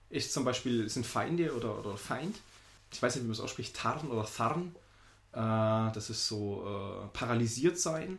ist 0.09 0.33
zum 0.33 0.45
Beispiel, 0.45 0.89
sind 0.89 1.05
Feinde 1.07 1.55
oder, 1.55 1.79
oder 1.79 1.97
Feind. 1.99 2.37
Ich 2.93 3.03
weiß 3.03 3.15
nicht, 3.17 3.25
wie 3.25 3.29
man 3.29 3.35
es 3.35 3.41
ausspricht, 3.41 3.77
Tarn 3.77 4.09
oder 4.09 4.25
Tharn. 4.25 4.75
Äh, 5.33 5.93
das 5.93 6.09
ist 6.09 6.27
so 6.29 6.65
äh, 6.65 7.09
paralysiert 7.17 7.79
sein. 7.79 8.19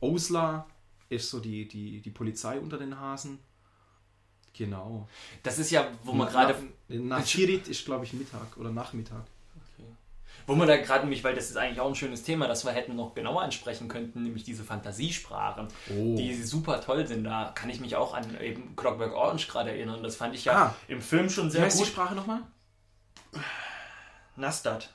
Osla 0.00 0.66
ist 1.10 1.28
so 1.30 1.40
die, 1.40 1.68
die, 1.68 2.00
die 2.00 2.10
Polizei 2.10 2.58
unter 2.58 2.78
den 2.78 2.98
Hasen. 2.98 3.38
Genau. 4.56 5.08
das 5.42 5.58
ist 5.58 5.70
ja, 5.72 5.88
wo 6.04 6.12
man 6.12 6.28
gerade 6.28 6.54
Na- 6.88 7.18
Nachirit 7.18 7.66
ist, 7.68 7.84
glaube 7.84 8.04
ich, 8.04 8.12
Mittag 8.12 8.56
oder 8.56 8.70
Nachmittag. 8.70 9.24
Wo 10.46 10.54
man 10.54 10.68
da 10.68 10.76
gerade 10.76 11.04
nämlich, 11.04 11.24
weil 11.24 11.34
das 11.34 11.48
ist 11.50 11.56
eigentlich 11.56 11.80
auch 11.80 11.88
ein 11.88 11.94
schönes 11.94 12.22
Thema, 12.22 12.46
das 12.46 12.64
wir 12.66 12.72
hätten 12.72 12.94
noch 12.96 13.14
genauer 13.14 13.42
ansprechen 13.42 13.88
könnten, 13.88 14.22
nämlich 14.24 14.44
diese 14.44 14.62
Fantasiesprachen, 14.62 15.68
Oh. 15.90 16.16
die 16.16 16.34
super 16.42 16.80
toll 16.82 17.06
sind. 17.06 17.24
Da 17.24 17.52
kann 17.54 17.70
ich 17.70 17.80
mich 17.80 17.96
auch 17.96 18.12
an 18.14 18.38
eben 18.40 18.76
Clockwork 18.76 19.14
Orange 19.14 19.46
gerade 19.48 19.70
erinnern. 19.70 20.02
Das 20.02 20.16
fand 20.16 20.34
ich 20.34 20.44
ja 20.44 20.52
Ah. 20.66 20.74
im 20.88 21.00
Film 21.00 21.30
schon 21.30 21.46
Wie 21.46 21.50
sehr 21.52 21.62
heißt 21.62 21.78
die 21.78 21.84
gut. 21.84 21.88
Sprache 21.92 22.14
nochmal? 22.14 22.40
Nastat. 24.36 24.90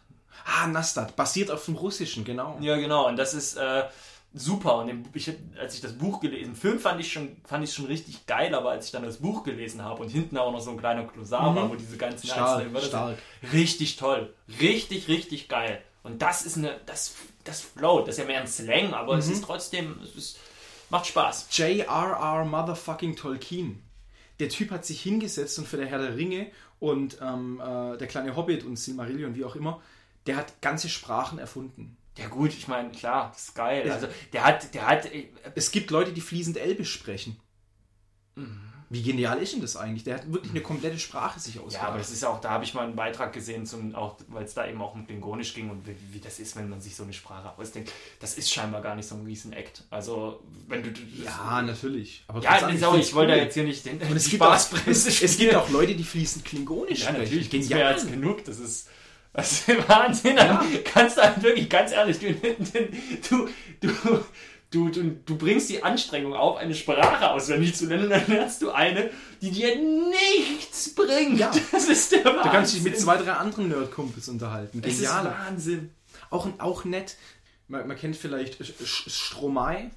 Ah, 0.45 0.67
Nastat. 0.67 1.15
Basiert 1.15 1.51
auf 1.51 1.65
dem 1.65 1.75
Russischen, 1.75 2.23
genau. 2.25 2.57
Ja, 2.61 2.75
genau. 2.77 3.07
Und 3.07 3.17
das 3.17 3.33
ist 3.33 3.57
äh, 3.57 3.83
super. 4.33 4.77
Und 4.79 5.07
ich, 5.13 5.31
als 5.59 5.75
ich 5.75 5.81
das 5.81 5.93
Buch 5.97 6.19
gelesen, 6.19 6.55
Film 6.55 6.79
fand 6.79 6.99
ich 7.01 7.11
schon, 7.11 7.37
fand 7.45 7.63
ich 7.63 7.73
schon 7.73 7.85
richtig 7.85 8.25
geil, 8.27 8.53
aber 8.53 8.71
als 8.71 8.85
ich 8.85 8.91
dann 8.91 9.03
das 9.03 9.17
Buch 9.17 9.43
gelesen 9.43 9.83
habe 9.83 10.01
und 10.03 10.09
hinten 10.09 10.37
auch 10.37 10.51
noch 10.51 10.61
so 10.61 10.71
ein 10.71 10.77
kleiner 10.77 11.03
Glossar 11.05 11.55
war, 11.55 11.69
wo 11.69 11.75
diese 11.75 11.97
ganzen 11.97 12.27
Mhm. 12.27 12.31
Stark, 12.31 12.49
einzelnen 12.57 12.73
Wörter 12.73 12.87
stark. 12.87 13.17
sind, 13.41 13.53
richtig 13.53 13.95
toll, 13.95 14.33
richtig, 14.61 15.07
richtig 15.07 15.49
geil. 15.49 15.81
Und 16.03 16.21
das 16.21 16.45
ist 16.45 16.57
eine, 16.57 16.79
das, 16.85 17.15
das 17.43 17.61
float. 17.61 18.07
Das 18.07 18.15
ist 18.15 18.19
ja 18.21 18.25
mehr 18.25 18.41
ein 18.41 18.47
Slang, 18.47 18.93
aber 18.93 19.13
Mhm. 19.13 19.19
es 19.19 19.29
ist 19.29 19.43
trotzdem, 19.43 19.99
es 20.03 20.15
ist, 20.15 20.39
macht 20.89 21.07
Spaß. 21.07 21.47
J.R.R. 21.51 22.45
Motherfucking 22.45 23.15
Tolkien. 23.15 23.81
Der 24.39 24.47
Typ 24.49 24.71
hat 24.71 24.85
sich 24.85 25.01
hingesetzt 25.01 25.59
und 25.59 25.67
für 25.67 25.75
der 25.77 25.87
Herr 25.87 25.99
der 25.99 26.15
Ringe 26.15 26.47
und 26.79 27.17
ähm, 27.21 27.59
äh, 27.59 27.97
der 27.97 28.07
kleine 28.07 28.35
Hobbit 28.37 28.63
und 28.63 28.77
Silmarillion, 28.77 29.35
wie 29.35 29.43
auch 29.43 29.55
immer, 29.57 29.81
der 30.27 30.37
hat 30.37 30.61
ganze 30.61 30.87
Sprachen 30.87 31.39
erfunden. 31.39 31.97
Ja 32.19 32.27
gut, 32.27 32.49
ich 32.53 32.67
meine, 32.67 32.89
klar, 32.91 33.29
das 33.33 33.45
ist 33.45 33.55
geil. 33.55 33.89
Also 33.91 34.07
der 34.33 34.43
hat, 34.45 34.73
der 34.73 34.87
hat, 34.87 35.05
äh, 35.05 35.27
Es 35.55 35.71
gibt 35.71 35.89
Leute, 35.91 36.11
die 36.11 36.21
fließend 36.21 36.57
Elbisch 36.57 36.91
sprechen. 36.93 37.39
Mhm. 38.35 38.61
Wie 38.91 39.03
genial 39.03 39.37
ist 39.39 39.53
denn 39.53 39.61
das 39.61 39.75
eigentlich? 39.75 40.03
Der 40.03 40.15
hat 40.15 40.33
wirklich 40.33 40.49
eine 40.51 40.61
komplette 40.61 40.97
Sprache 40.97 41.39
sich 41.39 41.53
ja, 41.55 41.61
aber 41.61 41.67
ausgedacht. 41.67 41.99
das 41.99 42.09
ist 42.09 42.25
auch, 42.25 42.41
da 42.41 42.49
habe 42.49 42.63
ich 42.63 42.73
mal 42.73 42.85
einen 42.85 42.95
Beitrag 42.95 43.33
gesehen, 43.33 43.67
zum, 43.67 43.93
auch, 43.93 44.15
weil 44.29 44.45
es 44.45 44.55
da 44.55 44.65
eben 44.67 44.81
auch 44.81 44.95
um 44.95 45.05
Klingonisch 45.05 45.53
ging 45.53 45.69
und 45.69 45.85
wie, 45.85 45.95
wie 46.11 46.19
das 46.19 46.39
ist, 46.39 46.55
wenn 46.55 46.69
man 46.69 46.81
sich 46.81 46.95
so 46.95 47.03
eine 47.03 47.13
Sprache 47.13 47.55
ausdenkt. 47.55 47.91
Das 48.19 48.35
ist 48.39 48.51
scheinbar 48.51 48.81
gar 48.81 48.95
nicht 48.95 49.07
so 49.07 49.13
ein 49.13 49.23
riesen 49.25 49.53
Act. 49.53 49.83
Also, 49.91 50.41
wenn 50.67 50.81
du... 50.81 50.89
ja, 51.23 51.61
natürlich. 51.61 52.23
Aber 52.27 52.41
ja, 52.41 52.59
sorry, 52.59 52.77
find's 52.79 53.09
ich 53.09 53.13
wollte 53.13 53.31
cool. 53.33 53.37
da 53.37 53.43
jetzt 53.43 53.53
hier 53.53 53.63
nicht 53.63 53.85
den 53.85 54.01
Und 54.01 54.15
es 54.15 54.23
die 54.23 54.29
gibt, 54.31 54.41
auch, 54.41 54.55
es, 54.87 55.21
es 55.21 55.37
gibt 55.37 55.53
auch 55.53 55.69
Leute, 55.69 55.93
die 55.93 56.03
fließend 56.03 56.43
Klingonisch 56.43 57.01
Ja, 57.03 57.09
sprechen. 57.09 57.23
natürlich, 57.25 57.49
Genial. 57.51 57.93
als 57.93 58.07
genug. 58.07 58.43
Das 58.45 58.57
ist, 58.57 58.89
das 59.33 59.67
ist 59.67 59.89
Wahnsinn. 59.89 60.35
Dann 60.35 60.59
kannst 60.83 61.17
du 61.17 61.21
halt 61.21 61.41
wirklich, 61.43 61.69
ganz 61.69 61.91
ehrlich, 61.91 62.19
du, 62.19 62.33
du, 62.33 63.49
du, 63.81 64.23
du, 64.71 64.89
du, 64.89 65.03
du 65.25 65.37
bringst 65.37 65.69
die 65.69 65.83
Anstrengung 65.83 66.33
auf, 66.33 66.57
eine 66.57 66.75
Sprache 66.75 67.29
auswendig 67.31 67.75
zu 67.75 67.87
lernen, 67.87 68.05
und 68.05 68.09
dann 68.11 68.27
lernst 68.27 68.61
du 68.61 68.71
eine, 68.71 69.09
die 69.41 69.51
dir 69.51 69.75
nichts 69.75 70.93
bringt. 70.95 71.39
Ja. 71.39 71.51
Das 71.71 71.87
ist 71.87 72.11
der 72.11 72.25
Wahnsinn. 72.25 72.43
Du 72.43 72.49
kannst 72.49 72.75
dich 72.75 72.83
mit 72.83 72.99
zwei, 72.99 73.17
drei 73.17 73.33
anderen 73.33 73.69
Nerdkumpels 73.69 74.29
unterhalten. 74.29 74.81
Das 74.81 74.91
ist 74.91 74.99
Genial. 74.99 75.25
Wahnsinn. 75.25 75.91
Auch, 76.29 76.47
auch 76.59 76.83
nett. 76.85 77.17
Man, 77.67 77.87
man 77.87 77.97
kennt 77.97 78.15
vielleicht 78.15 78.57
Stromae, 78.85 79.91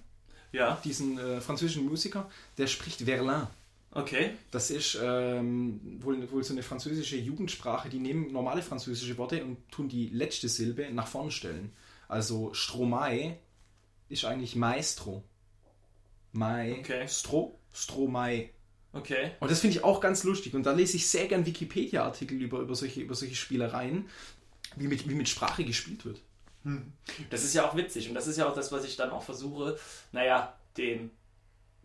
Ja, 0.53 0.79
diesen 0.85 1.19
äh, 1.19 1.41
französischen 1.41 1.87
Musiker, 1.87 2.31
der 2.59 2.67
spricht 2.67 3.07
Verlin. 3.07 3.49
Okay. 3.93 4.31
Das 4.51 4.71
ist 4.71 4.99
ähm, 5.03 5.99
wohl, 6.03 6.31
wohl 6.31 6.45
so 6.45 6.53
eine 6.53 6.63
französische 6.63 7.17
Jugendsprache, 7.17 7.89
die 7.89 7.99
nehmen 7.99 8.33
normale 8.33 8.63
französische 8.63 9.17
Worte 9.19 9.45
und 9.45 9.71
tun 9.71 9.89
die 9.89 10.09
letzte 10.09 10.49
Silbe 10.49 10.91
nach 10.93 11.07
vorne 11.07 11.31
stellen. 11.31 11.73
Also 12.09 12.53
Stromae 12.53 13.39
ist 14.09 14.25
eigentlich 14.25 14.57
Maestro. 14.57 15.25
Maestro, 16.33 17.59
Stromae. 17.73 18.51
Okay. 18.93 19.33
Und 19.41 19.51
das 19.51 19.61
finde 19.61 19.77
ich 19.77 19.85
auch 19.85 20.01
ganz 20.01 20.25
lustig. 20.25 20.55
Und 20.55 20.65
da 20.65 20.73
lese 20.73 20.97
ich 20.97 21.09
sehr 21.09 21.27
gern 21.27 21.47
Wikipedia-Artikel 21.47 22.41
über, 22.41 22.61
über, 22.61 22.75
solche, 22.75 23.01
über 23.01 23.15
solche 23.15 23.35
Spielereien, 23.35 24.09
wie 24.77 24.89
mit, 24.89 25.09
wie 25.09 25.15
mit 25.15 25.29
Sprache 25.29 25.65
gespielt 25.65 26.05
wird. 26.05 26.21
Das 27.31 27.45
ist 27.45 27.55
ja 27.55 27.69
auch 27.69 27.77
witzig 27.77 28.09
und 28.09 28.15
das 28.15 28.29
ist 28.29 28.37
ja 28.37 28.49
auch 28.49 28.55
das, 28.55 28.71
was 28.71 28.85
ich 28.85 28.97
dann 28.97 29.11
auch 29.11 29.23
versuche, 29.23 29.77
naja, 30.13 30.57
den 30.77 31.11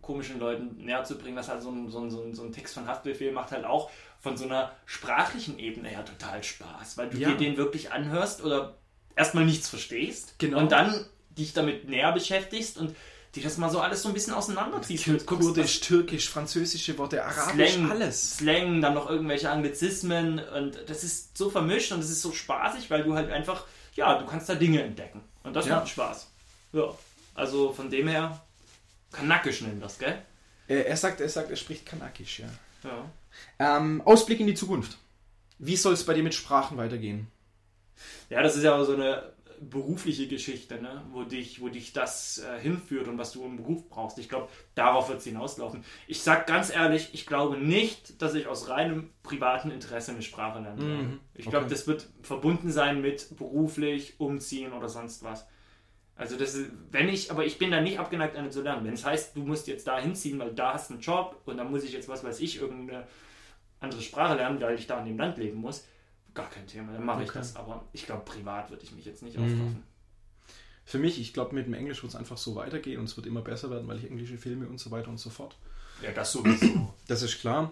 komischen 0.01 0.39
Leuten 0.39 0.77
näher 0.85 1.03
zu 1.03 1.17
bringen, 1.17 1.35
dass 1.35 1.49
halt 1.49 1.61
so 1.61 1.69
ein, 1.69 1.89
so 1.89 1.99
ein, 1.99 2.09
so 2.11 2.21
ein, 2.23 2.33
so 2.33 2.43
ein 2.43 2.51
Text 2.53 2.73
von 2.73 2.87
Haftbefehl 2.87 3.31
macht 3.31 3.51
halt 3.51 3.65
auch 3.65 3.89
von 4.19 4.37
so 4.37 4.45
einer 4.45 4.71
sprachlichen 4.85 5.59
Ebene 5.59 5.89
her 5.89 6.05
total 6.05 6.43
Spaß, 6.43 6.97
weil 6.97 7.09
du 7.09 7.17
Ja. 7.17 7.29
dir 7.31 7.37
den 7.37 7.57
wirklich 7.57 7.91
anhörst 7.91 8.43
oder 8.43 8.75
erstmal 9.15 9.45
nichts 9.45 9.69
verstehst 9.69 10.35
Genau. 10.37 10.59
und 10.59 10.71
dann 10.71 11.05
dich 11.37 11.53
damit 11.53 11.87
näher 11.89 12.11
beschäftigst 12.13 12.77
und 12.77 12.95
dir 13.35 13.43
das 13.43 13.57
mal 13.57 13.69
so 13.69 13.79
alles 13.79 14.01
so 14.01 14.07
ein 14.07 14.13
bisschen 14.13 14.33
auseinanderziehst. 14.33 15.25
Kurdisch, 15.25 15.81
Türkisch, 15.81 16.29
französische 16.29 16.97
Worte, 16.97 17.17
was- 17.23 17.37
Arabisch, 17.37 17.73
Slang, 17.73 17.91
alles. 17.91 18.37
Slang, 18.37 18.81
dann 18.81 18.93
noch 18.95 19.09
irgendwelche 19.09 19.51
Anglizismen 19.51 20.39
und 20.39 20.79
das 20.87 21.03
ist 21.03 21.37
so 21.37 21.49
vermischt 21.49 21.91
und 21.91 21.99
das 22.01 22.09
ist 22.09 22.21
so 22.21 22.31
spaßig, 22.31 22.89
weil 22.89 23.03
du 23.03 23.13
halt 23.13 23.29
einfach, 23.31 23.65
ja, 23.95 24.17
du 24.17 24.25
kannst 24.25 24.49
da 24.49 24.55
Dinge 24.55 24.81
entdecken 24.81 25.21
und 25.43 25.53
das 25.55 25.67
Ja. 25.67 25.75
macht 25.75 25.89
Spaß. 25.89 26.27
Ja, 26.73 26.93
also 27.35 27.71
von 27.73 27.89
dem 27.91 28.07
her, 28.07 28.41
Kanakisch 29.11 29.61
nennen 29.61 29.79
das, 29.81 29.99
gell? 29.99 30.21
Äh, 30.67 30.81
er 30.81 30.97
sagt, 30.97 31.21
er 31.21 31.29
sagt, 31.29 31.49
er 31.49 31.55
spricht 31.55 31.85
Kanakisch, 31.85 32.39
ja. 32.39 32.49
Ja. 32.83 33.77
Ähm, 33.77 34.01
Ausblick 34.05 34.39
in 34.39 34.47
die 34.47 34.53
Zukunft. 34.53 34.97
Wie 35.59 35.75
soll 35.75 35.93
es 35.93 36.05
bei 36.05 36.13
dir 36.13 36.23
mit 36.23 36.35
Sprachen 36.35 36.77
weitergehen? 36.77 37.27
Ja, 38.29 38.43
das 38.43 38.55
ist 38.55 38.63
ja 38.63 38.75
auch 38.75 38.83
so 38.83 38.93
eine 38.93 39.33
berufliche 39.59 40.27
Geschichte, 40.27 40.79
ne? 40.79 41.01
wo, 41.11 41.23
dich, 41.23 41.61
wo 41.61 41.69
dich 41.69 41.91
das 41.93 42.37
äh, 42.37 42.59
hinführt 42.59 43.07
und 43.07 43.17
was 43.17 43.31
du 43.31 43.43
im 43.43 43.57
Beruf 43.57 43.89
brauchst. 43.89 44.19
Ich 44.19 44.29
glaube, 44.29 44.49
darauf 44.75 45.09
wird 45.09 45.19
es 45.19 45.23
hinauslaufen. 45.23 45.83
Ich 46.07 46.21
sag 46.21 46.45
ganz 46.45 46.69
ehrlich, 46.69 47.09
ich 47.13 47.25
glaube 47.25 47.57
nicht, 47.57 48.21
dass 48.21 48.35
ich 48.35 48.45
aus 48.45 48.69
reinem 48.69 49.09
privaten 49.23 49.71
Interesse 49.71 50.11
eine 50.11 50.21
Sprache 50.21 50.63
werde. 50.63 50.83
Mhm, 50.83 51.19
Ich 51.33 51.45
glaube, 51.45 51.65
okay. 51.65 51.73
das 51.73 51.87
wird 51.87 52.07
verbunden 52.21 52.71
sein 52.71 53.01
mit 53.01 53.35
beruflich, 53.35 54.19
umziehen 54.19 54.73
oder 54.73 54.89
sonst 54.89 55.23
was. 55.23 55.47
Also 56.17 56.35
das 56.35 56.55
ist, 56.55 56.71
wenn 56.91 57.09
ich, 57.09 57.29
aber 57.29 57.45
ich 57.45 57.57
bin 57.59 57.69
da 57.69 57.79
nicht 57.79 57.99
abgeneigt, 57.99 58.35
eine 58.35 58.49
zu 58.49 58.61
lernen. 58.61 58.85
Wenn 58.85 58.93
es 58.93 59.05
heißt, 59.05 59.35
du 59.35 59.41
musst 59.41 59.67
jetzt 59.67 59.85
da 59.87 59.99
hinziehen, 59.99 60.39
weil 60.39 60.51
da 60.53 60.73
hast 60.73 60.89
du 60.89 60.95
einen 60.95 61.01
Job 61.03 61.39
und 61.45 61.57
dann 61.57 61.69
muss 61.69 61.83
ich 61.83 61.91
jetzt, 61.93 62.09
was 62.09 62.23
weiß 62.23 62.39
ich, 62.39 62.59
irgendeine 62.59 63.05
andere 63.79 64.01
Sprache 64.01 64.35
lernen, 64.35 64.59
weil 64.59 64.75
ich 64.75 64.87
da 64.87 64.99
in 64.99 65.05
dem 65.05 65.17
Land 65.17 65.37
leben 65.37 65.59
muss, 65.59 65.85
gar 66.33 66.49
kein 66.49 66.65
Thema, 66.65 66.93
dann 66.93 67.05
mache 67.05 67.21
ich 67.23 67.29
Okay. 67.29 67.37
das. 67.39 67.55
Aber 67.55 67.85
ich 67.93 68.05
glaube, 68.07 68.25
privat 68.25 68.71
würde 68.71 68.83
ich 68.83 68.91
mich 68.93 69.05
jetzt 69.05 69.21
nicht 69.21 69.37
Mhm. 69.37 69.43
aufraffen. 69.43 69.83
Für 70.85 70.97
mich, 70.99 71.19
ich 71.19 71.33
glaube, 71.33 71.53
mit 71.53 71.65
dem 71.67 71.73
Englisch 71.73 72.01
wird 72.01 72.13
es 72.13 72.17
einfach 72.17 72.37
so 72.37 72.55
weitergehen 72.55 72.97
und 72.99 73.05
es 73.05 73.17
wird 73.17 73.27
immer 73.27 73.41
besser 73.41 73.69
werden, 73.69 73.87
weil 73.87 73.97
ich 73.99 74.09
englische 74.09 74.37
Filme 74.37 74.67
und 74.67 74.79
so 74.79 74.89
weiter 74.89 75.09
und 75.09 75.19
so 75.19 75.29
fort. 75.29 75.55
Ja, 76.01 76.11
das 76.11 76.31
sowieso. 76.31 76.93
Das 77.07 77.21
ist 77.21 77.39
klar. 77.39 77.71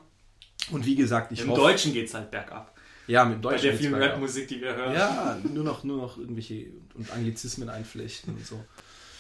Und 0.72 0.86
wie 0.86 0.96
gesagt, 0.96 1.32
ich 1.32 1.42
Im 1.42 1.50
hoffe... 1.50 1.62
Deutschen 1.62 1.94
geht 1.94 2.08
es 2.08 2.14
halt 2.14 2.30
bergab. 2.30 2.75
Ja, 3.08 3.26
mit 3.26 3.36
dem 3.36 3.42
Bei 3.42 3.58
der 3.58 3.76
vielen. 3.78 3.96
Rap-Musik, 3.96 4.48
die 4.48 4.62
wir 4.62 4.76
hören. 4.76 4.94
Ja, 4.94 5.38
nur 5.54 5.64
noch, 5.64 5.84
nur 5.84 5.98
noch 5.98 6.18
irgendwelche 6.18 6.68
und 6.96 7.12
Anglizismen 7.12 7.70
einflechten 7.70 8.34
und 8.34 8.46
so. 8.46 8.64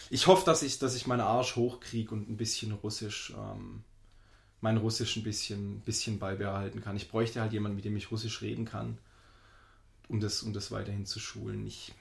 Ich 0.09 0.27
hoffe, 0.27 0.45
dass 0.45 0.63
ich, 0.63 0.79
dass 0.79 0.95
ich 0.95 1.07
meinen 1.07 1.21
Arsch 1.21 1.55
hochkriege 1.55 2.13
und 2.13 2.29
ein 2.29 2.37
bisschen 2.37 2.71
Russisch, 2.71 3.33
ähm, 3.37 3.83
mein 4.61 4.77
Russisch 4.77 5.15
ein 5.17 5.23
bisschen, 5.23 5.81
bisschen 5.81 6.19
beibehalten 6.19 6.81
kann. 6.81 6.95
Ich 6.95 7.09
bräuchte 7.09 7.41
halt 7.41 7.53
jemanden, 7.53 7.75
mit 7.75 7.85
dem 7.85 7.95
ich 7.95 8.11
Russisch 8.11 8.41
reden 8.41 8.65
kann, 8.65 8.97
um 10.07 10.19
das, 10.19 10.43
um 10.43 10.53
das 10.53 10.71
weiterhin 10.71 11.05
zu 11.05 11.19
schulen. 11.19 11.65
Ich, 11.65 11.93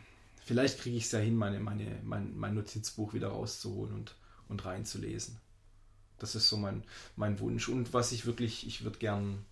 vielleicht 0.44 0.80
kriege 0.80 0.96
ich 0.96 1.04
es 1.04 1.12
ja 1.12 1.18
hin, 1.18 1.36
meine, 1.36 1.60
meine, 1.60 1.98
mein, 2.04 2.36
mein 2.36 2.54
Notizbuch 2.54 3.14
wieder 3.14 3.28
rauszuholen 3.28 3.94
und, 3.94 4.14
und 4.48 4.64
reinzulesen. 4.64 5.36
Das 6.18 6.34
ist 6.34 6.48
so 6.48 6.56
mein, 6.56 6.84
mein 7.16 7.40
Wunsch. 7.40 7.68
Und 7.68 7.92
was 7.92 8.12
ich 8.12 8.26
wirklich, 8.26 8.66
ich 8.66 8.84
würde 8.84 8.98
gern 8.98 9.44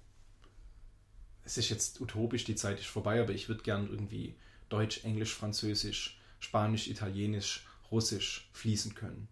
es 1.45 1.57
ist 1.59 1.69
jetzt 1.71 2.01
utopisch, 2.01 2.45
die 2.45 2.55
Zeit 2.55 2.79
ist 2.79 2.87
vorbei, 2.87 3.21
aber 3.21 3.33
ich 3.33 3.49
würde 3.49 3.63
gern 3.63 3.89
irgendwie 3.91 4.35
Deutsch, 4.69 5.05
Englisch, 5.05 5.35
Französisch, 5.35 6.19
Spanisch, 6.41 6.89
Italienisch, 6.89 7.67
Russisch 7.91 8.49
fließend 8.53 8.97
können. 8.97 9.29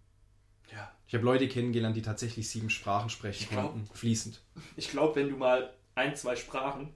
ja. 0.73 0.93
Ich 1.07 1.15
habe 1.15 1.25
Leute 1.25 1.49
kennengelernt, 1.49 1.97
die 1.97 2.03
tatsächlich 2.03 2.49
sieben 2.49 2.71
Sprachen 2.71 3.11
sprechen 3.11 3.43
Ich 3.43 3.51
glaub- 3.51 3.73
konnten, 3.73 3.89
fließend. 3.95 4.41
Ich 4.77 4.91
glaube, 4.91 5.17
wenn 5.17 5.29
du 5.29 5.37
mal 5.37 5.75
ein, 5.97 6.15
zwei 6.15 6.37
Sprachen, 6.37 6.95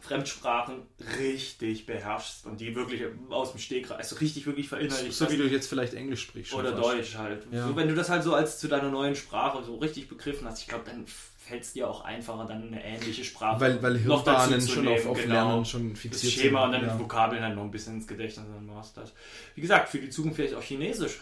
Fremdsprachen 0.00 0.82
richtig 1.18 1.86
beherrschst 1.86 2.44
und 2.46 2.60
die 2.60 2.74
wirklich 2.74 3.02
aus 3.30 3.52
dem 3.52 3.60
Stegreif, 3.60 3.98
also 3.98 4.16
richtig, 4.16 4.46
wirklich 4.46 4.68
verinnerlicht 4.68 5.12
So 5.16 5.24
hast, 5.26 5.32
wie 5.32 5.36
du 5.36 5.46
jetzt 5.48 5.68
vielleicht 5.68 5.94
Englisch 5.94 6.22
sprichst. 6.22 6.52
oder 6.54 6.72
fast. 6.76 6.82
Deutsch 6.82 7.14
halt. 7.16 7.46
Ja. 7.52 7.68
So, 7.68 7.76
wenn 7.76 7.88
du 7.88 7.94
das 7.94 8.08
halt 8.10 8.22
so 8.24 8.34
als 8.34 8.58
zu 8.58 8.68
deiner 8.68 8.90
neuen 8.90 9.14
Sprache 9.14 9.62
so 9.64 9.76
richtig 9.76 10.08
begriffen 10.08 10.46
hast, 10.46 10.60
ich 10.60 10.66
glaube, 10.66 10.84
dann 10.84 11.06
fällt 11.42 11.62
es 11.62 11.72
dir 11.72 11.88
auch 11.88 12.02
einfacher, 12.02 12.46
dann 12.46 12.68
eine 12.68 12.84
ähnliche 12.84 13.24
Sprache 13.24 13.60
Weil, 13.60 13.82
weil 13.82 13.98
noch 14.00 14.24
dazu 14.24 14.58
zu 14.58 14.68
schon 14.68 14.88
auf, 14.88 14.98
nehmen, 14.98 15.08
auf 15.08 15.20
genau. 15.20 15.34
Lernen 15.34 15.64
schon 15.64 15.90
das 15.90 16.00
fixiert 16.00 16.32
Schema 16.32 16.64
und 16.64 16.72
sind. 16.72 16.80
dann 16.82 16.88
ja. 16.88 16.94
die 16.94 17.02
Vokabeln 17.02 17.42
halt 17.42 17.56
noch 17.56 17.64
ein 17.64 17.70
bisschen 17.70 17.94
ins 17.94 18.06
Gedächtnis 18.06 18.46
und 18.46 18.54
dann 18.54 18.66
machst 18.66 18.96
du 18.96 19.00
das. 19.00 19.12
Wie 19.54 19.60
gesagt, 19.60 19.88
für 19.88 19.98
die 19.98 20.10
Zukunft 20.10 20.36
vielleicht 20.36 20.54
auch 20.54 20.62
Chinesisch. 20.62 21.20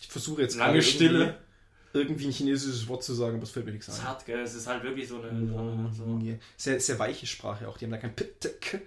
Ich 0.00 0.08
versuche 0.08 0.42
jetzt 0.42 0.56
Lange 0.56 0.82
Stille. 0.82 1.38
Irgendwie, 1.94 2.26
ein 2.26 2.32
chinesisches 2.32 2.88
Wort 2.88 3.04
zu 3.04 3.12
sagen, 3.12 3.34
aber 3.34 3.42
es 3.42 3.50
fällt 3.50 3.66
mir 3.66 3.72
nichts 3.72 3.90
ein. 3.90 3.94
Zart, 3.94 4.24
gell? 4.24 4.40
Es 4.40 4.54
ist 4.54 4.66
halt 4.66 4.82
wirklich 4.82 5.06
so 5.06 5.20
eine. 5.20 5.92
So, 5.92 6.18
Sehr, 6.56 6.80
sehr 6.80 6.98
weiche 6.98 7.26
Sprache 7.26 7.68
auch. 7.68 7.76
Die 7.76 7.84
haben 7.84 7.90
da 7.92 7.98
kein 7.98 8.16
P, 8.16 8.24
T, 8.24 8.48
K. 8.58 8.80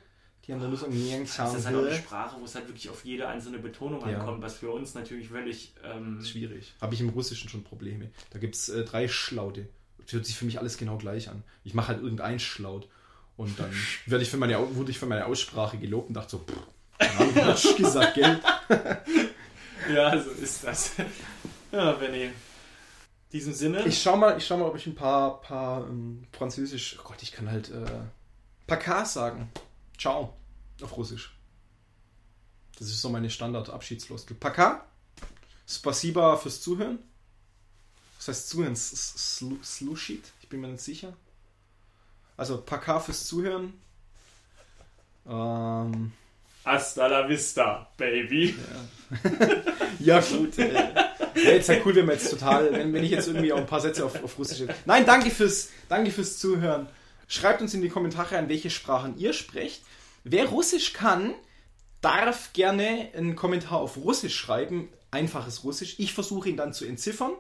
Die 0.45 0.53
haben 0.53 0.61
da 0.61 0.67
nur 0.67 0.77
so 0.77 0.85
ein 0.85 0.91
das 1.23 1.55
ist 1.55 1.65
halt 1.65 1.75
auch 1.75 1.81
eine 1.85 1.95
Sprache, 1.95 2.35
wo 2.39 2.45
es 2.45 2.53
halt 2.53 2.67
wirklich 2.67 2.89
auf 2.89 3.03
jede 3.03 3.27
einzelne 3.27 3.57
Betonung 3.57 4.07
Ja. 4.07 4.19
ankommt, 4.19 4.43
was 4.43 4.55
für 4.57 4.69
uns 4.71 4.93
natürlich 4.93 5.29
völlig. 5.29 5.73
Ähm, 5.83 6.23
Schwierig. 6.23 6.73
Habe 6.81 6.93
ich 6.93 7.01
im 7.01 7.09
Russischen 7.09 7.49
schon 7.49 7.63
Probleme. 7.63 8.11
Da 8.29 8.37
gibt 8.37 8.55
es 8.55 8.69
äh, 8.69 8.83
drei 8.83 9.07
Schlaute. 9.07 9.67
Das 9.97 10.13
hört 10.13 10.25
sich 10.25 10.37
für 10.37 10.45
mich 10.45 10.59
alles 10.59 10.77
genau 10.77 10.97
gleich 10.97 11.29
an. 11.29 11.43
Ich 11.63 11.73
mache 11.73 11.87
halt 11.89 12.01
irgendein 12.01 12.39
Schlaut. 12.39 12.87
Und 13.37 13.59
dann 13.59 13.71
werde 14.05 14.23
ich 14.23 14.29
für 14.29 14.37
meine, 14.37 14.75
wurde 14.75 14.91
ich 14.91 14.99
für 14.99 15.07
meine 15.07 15.25
Aussprache 15.25 15.77
gelobt 15.77 16.09
und 16.09 16.13
dachte 16.13 16.31
so, 16.31 16.39
pff, 16.39 17.65
ich 17.65 17.75
gesagt, 17.77 18.13
gell? 18.13 18.39
ja, 19.93 20.21
so 20.21 20.29
ist 20.29 20.63
das. 20.63 20.91
ja, 21.71 21.91
Benny. 21.93 22.25
In 22.25 22.31
diesem 23.31 23.53
Sinne. 23.53 23.83
Ich 23.85 24.01
schau 24.01 24.15
mal, 24.15 24.37
ich 24.37 24.45
schau 24.45 24.57
mal, 24.57 24.65
ob 24.65 24.75
ich 24.75 24.85
ein 24.85 24.95
paar, 24.95 25.41
paar 25.41 25.87
ähm, 25.89 26.23
Französisch, 26.31 26.97
oh 26.99 27.03
Gott, 27.07 27.21
ich 27.21 27.31
kann 27.31 27.49
halt 27.49 27.69
äh, 27.71 27.85
Paka 28.67 29.05
sagen. 29.05 29.49
Ciao. 29.97 30.35
Auf 30.81 30.95
Russisch. 30.97 31.35
Das 32.77 32.87
ist 32.87 33.01
so 33.01 33.09
meine 33.09 33.29
Standard-Abschiedsfloskel. 33.29 34.35
Paka. 34.35 34.85
Spasiba 35.67 36.37
fürs 36.37 36.61
Zuhören. 36.61 36.99
Das 38.17 38.27
heißt 38.27 38.49
Zuhören. 38.49 38.75
Slushit. 38.75 40.31
Ich 40.41 40.49
bin 40.49 40.61
mir 40.61 40.67
nicht 40.67 40.83
sicher. 40.83 41.13
Also 42.37 42.61
Paka 42.61 42.99
fürs 42.99 43.25
Zuhören. 43.25 43.73
Ähm, 45.27 46.11
Hasta 46.65 47.07
la 47.07 47.27
vista, 47.29 47.87
baby. 47.97 48.55
Ja, 49.99 50.19
gut. 50.31 50.57
Äh, 50.57 50.73
Wäre 51.35 51.55
jetzt 51.55 51.69
halt 51.69 51.85
cool, 51.85 51.95
wenn 51.95 52.07
wir 52.07 52.13
jetzt 52.13 52.29
total, 52.29 52.71
wenn, 52.71 52.93
wenn 52.93 53.03
ich 53.03 53.11
jetzt 53.11 53.27
irgendwie 53.27 53.53
auch 53.53 53.57
ein 53.57 53.65
paar 53.65 53.81
Sätze 53.81 54.05
auf, 54.05 54.23
auf 54.23 54.37
Russisch. 54.37 54.67
Nein, 54.85 55.05
danke 55.05 55.29
fürs, 55.29 55.69
danke 55.89 56.11
fürs 56.11 56.37
Zuhören. 56.37 56.87
Schreibt 57.27 57.61
uns 57.61 57.73
in 57.73 57.81
die 57.81 57.89
Kommentare 57.89 58.37
an, 58.37 58.49
welche 58.49 58.69
Sprachen 58.69 59.17
ihr 59.17 59.33
sprecht. 59.33 59.83
Wer 60.23 60.45
Russisch 60.47 60.93
kann, 60.93 61.33
darf 62.01 62.53
gerne 62.53 63.09
einen 63.15 63.35
Kommentar 63.35 63.79
auf 63.79 63.97
Russisch 63.97 64.35
schreiben. 64.35 64.89
Einfaches 65.11 65.63
Russisch. 65.63 65.95
Ich 65.97 66.13
versuche 66.13 66.49
ihn 66.49 66.57
dann 66.57 66.73
zu 66.73 66.85
entziffern 66.85 67.31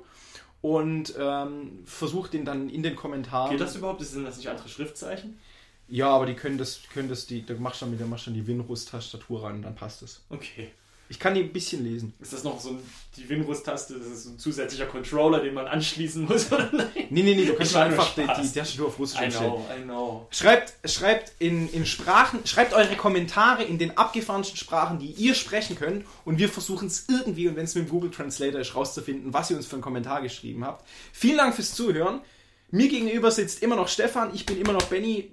und 0.61 1.13
ähm, 1.19 1.83
versuche 1.85 2.31
den 2.31 2.45
dann 2.45 2.69
in 2.69 2.81
den 2.81 2.95
Kommentaren. 2.95 3.51
Geht 3.51 3.61
das 3.61 3.75
überhaupt? 3.75 4.01
Sind 4.01 4.25
das 4.25 4.37
nicht 4.37 4.49
andere 4.49 4.69
Schriftzeichen? 4.69 5.39
Ja, 5.87 6.09
aber 6.09 6.25
die 6.25 6.33
können 6.33 6.57
das, 6.57 6.81
können 6.91 7.09
das, 7.09 7.27
die, 7.27 7.45
da 7.45 7.53
machst 7.55 7.81
du 7.81 7.85
dann, 7.85 7.97
da 7.99 8.05
machst 8.05 8.25
du 8.25 8.31
dann 8.31 8.39
die 8.39 8.47
Winrus-Tastatur 8.47 9.43
rein 9.43 9.55
und 9.55 9.61
dann 9.61 9.75
passt 9.75 10.01
es. 10.01 10.23
Okay. 10.29 10.71
Ich 11.07 11.19
kann 11.19 11.35
die 11.35 11.41
ein 11.41 11.53
bisschen 11.53 11.83
lesen. 11.83 12.13
Ist 12.19 12.33
das 12.33 12.43
noch 12.43 12.59
so 12.59 12.69
ein, 12.71 12.79
die 13.15 13.29
Winrus-Taste? 13.29 13.93
Das 13.99 14.07
ist 14.07 14.25
ein 14.25 14.39
zusätzlicher 14.39 14.87
Controller, 14.87 15.39
den 15.39 15.53
man 15.53 15.67
anschließen 15.67 16.25
muss, 16.25 16.51
oder 16.51 16.69
nein? 16.73 16.87
Nee, 17.11 17.21
nee, 17.21 17.35
nee, 17.35 17.45
du 17.45 17.53
kannst 17.53 17.75
einfach 17.75 18.15
die, 18.15 18.21
die 18.21 18.51
Tastatur 18.51 18.87
auf 18.87 18.97
Russisch 18.97 19.21
I 19.21 19.25
umstellen. 19.25 19.51
know, 19.51 19.65
I 19.79 19.83
know. 19.83 20.27
Schreibt, 20.31 20.73
schreibt 20.89 21.33
in, 21.39 21.69
in 21.71 21.85
Sprachen, 21.85 22.39
schreibt 22.45 22.73
eure 22.73 22.95
Kommentare 22.95 23.63
in 23.63 23.77
den 23.77 23.97
abgefahrensten 23.97 24.57
Sprachen, 24.57 24.97
die 24.97 25.11
ihr 25.11 25.35
sprechen 25.35 25.75
könnt 25.75 26.05
und 26.25 26.39
wir 26.39 26.49
versuchen 26.49 26.87
es 26.87 27.05
irgendwie, 27.07 27.47
und 27.47 27.55
wenn 27.55 27.65
es 27.65 27.75
mit 27.75 27.85
dem 27.87 27.89
Google 27.89 28.09
Translator 28.09 28.59
ist, 28.59 28.73
rauszufinden, 28.73 29.31
was 29.31 29.51
ihr 29.51 29.57
uns 29.57 29.67
für 29.67 29.75
einen 29.75 29.83
Kommentar 29.83 30.23
geschrieben 30.23 30.65
habt. 30.65 30.87
Vielen 31.13 31.37
Dank 31.37 31.53
fürs 31.53 31.75
Zuhören. 31.75 32.21
Mir 32.71 32.89
gegenüber 32.89 33.29
sitzt 33.29 33.61
immer 33.61 33.75
noch 33.75 33.87
Stefan, 33.87 34.33
ich 34.33 34.45
bin 34.45 34.59
immer 34.59 34.73
noch 34.73 34.83
Benny. 34.83 35.31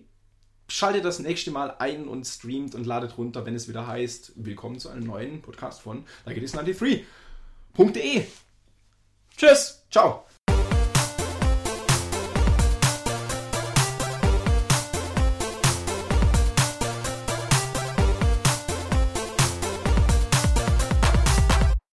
Schaltet 0.72 1.04
das 1.04 1.18
nächste 1.18 1.50
Mal 1.50 1.76
ein 1.80 2.08
und 2.08 2.24
streamt 2.26 2.74
und 2.74 2.86
ladet 2.86 3.18
runter, 3.18 3.44
wenn 3.44 3.54
es 3.54 3.68
wieder 3.68 3.86
heißt, 3.86 4.32
willkommen 4.36 4.78
zu 4.78 4.88
einem 4.88 5.04
neuen 5.04 5.42
Podcast 5.42 5.82
von 5.82 6.06
Like 6.24 6.38
It 6.38 6.44
Is 6.44 6.54
93.de. 6.54 8.24
Tschüss, 9.36 9.84
ciao. 9.90 10.24